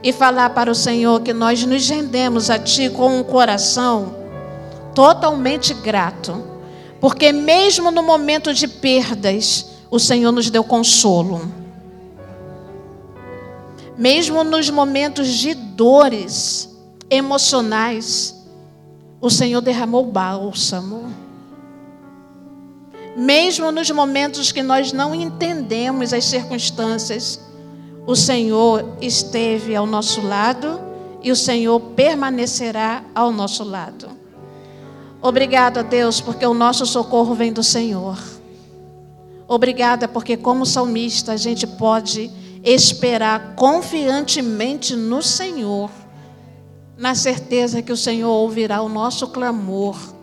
e 0.02 0.12
falar 0.12 0.50
para 0.50 0.68
o 0.68 0.74
Senhor 0.74 1.20
que 1.20 1.32
nós 1.32 1.64
nos 1.64 1.88
rendemos 1.88 2.50
a 2.50 2.58
Ti 2.58 2.90
com 2.90 3.20
um 3.20 3.22
coração 3.22 4.16
totalmente 4.96 5.72
grato, 5.74 6.44
porque 7.00 7.30
mesmo 7.30 7.92
no 7.92 8.02
momento 8.02 8.52
de 8.52 8.66
perdas, 8.66 9.76
o 9.88 10.00
Senhor 10.00 10.32
nos 10.32 10.50
deu 10.50 10.64
consolo. 10.64 11.40
Mesmo 13.96 14.42
nos 14.42 14.68
momentos 14.68 15.28
de 15.28 15.54
dores 15.54 16.68
emocionais, 17.08 18.44
o 19.20 19.30
Senhor 19.30 19.60
derramou 19.60 20.04
bálsamo. 20.04 21.23
Mesmo 23.16 23.70
nos 23.70 23.90
momentos 23.90 24.50
que 24.50 24.62
nós 24.62 24.92
não 24.92 25.14
entendemos 25.14 26.12
as 26.12 26.24
circunstâncias, 26.24 27.40
o 28.06 28.16
Senhor 28.16 28.96
esteve 29.00 29.76
ao 29.76 29.86
nosso 29.86 30.20
lado 30.20 30.80
e 31.22 31.30
o 31.30 31.36
Senhor 31.36 31.80
permanecerá 31.80 33.04
ao 33.14 33.30
nosso 33.30 33.62
lado. 33.62 34.08
Obrigado 35.22 35.78
a 35.78 35.82
Deus, 35.82 36.20
porque 36.20 36.44
o 36.44 36.52
nosso 36.52 36.84
socorro 36.84 37.34
vem 37.34 37.52
do 37.52 37.62
Senhor. 37.62 38.18
Obrigada, 39.46 40.08
porque 40.08 40.36
como 40.36 40.66
salmista 40.66 41.32
a 41.32 41.36
gente 41.36 41.66
pode 41.66 42.30
esperar 42.64 43.54
confiantemente 43.54 44.96
no 44.96 45.22
Senhor, 45.22 45.90
na 46.96 47.14
certeza 47.14 47.80
que 47.80 47.92
o 47.92 47.96
Senhor 47.96 48.30
ouvirá 48.30 48.82
o 48.82 48.88
nosso 48.88 49.28
clamor 49.28 50.13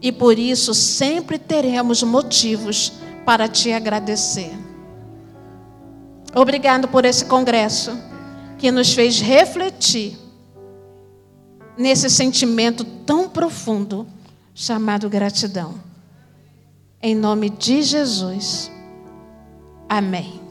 e 0.00 0.12
por 0.12 0.38
isso 0.38 0.74
sempre 0.74 1.38
teremos 1.38 2.02
motivos 2.02 2.92
para 3.24 3.48
te 3.48 3.72
agradecer. 3.72 4.52
Obrigado 6.34 6.88
por 6.88 7.04
esse 7.04 7.24
congresso 7.24 7.96
que 8.58 8.70
nos 8.70 8.92
fez 8.92 9.20
refletir 9.20 10.18
nesse 11.76 12.08
sentimento 12.08 12.84
tão 12.84 13.28
profundo 13.28 14.06
chamado 14.54 15.08
gratidão. 15.08 15.74
Em 17.02 17.14
nome 17.14 17.50
de 17.50 17.82
Jesus. 17.82 18.70
Amém. 19.88 20.45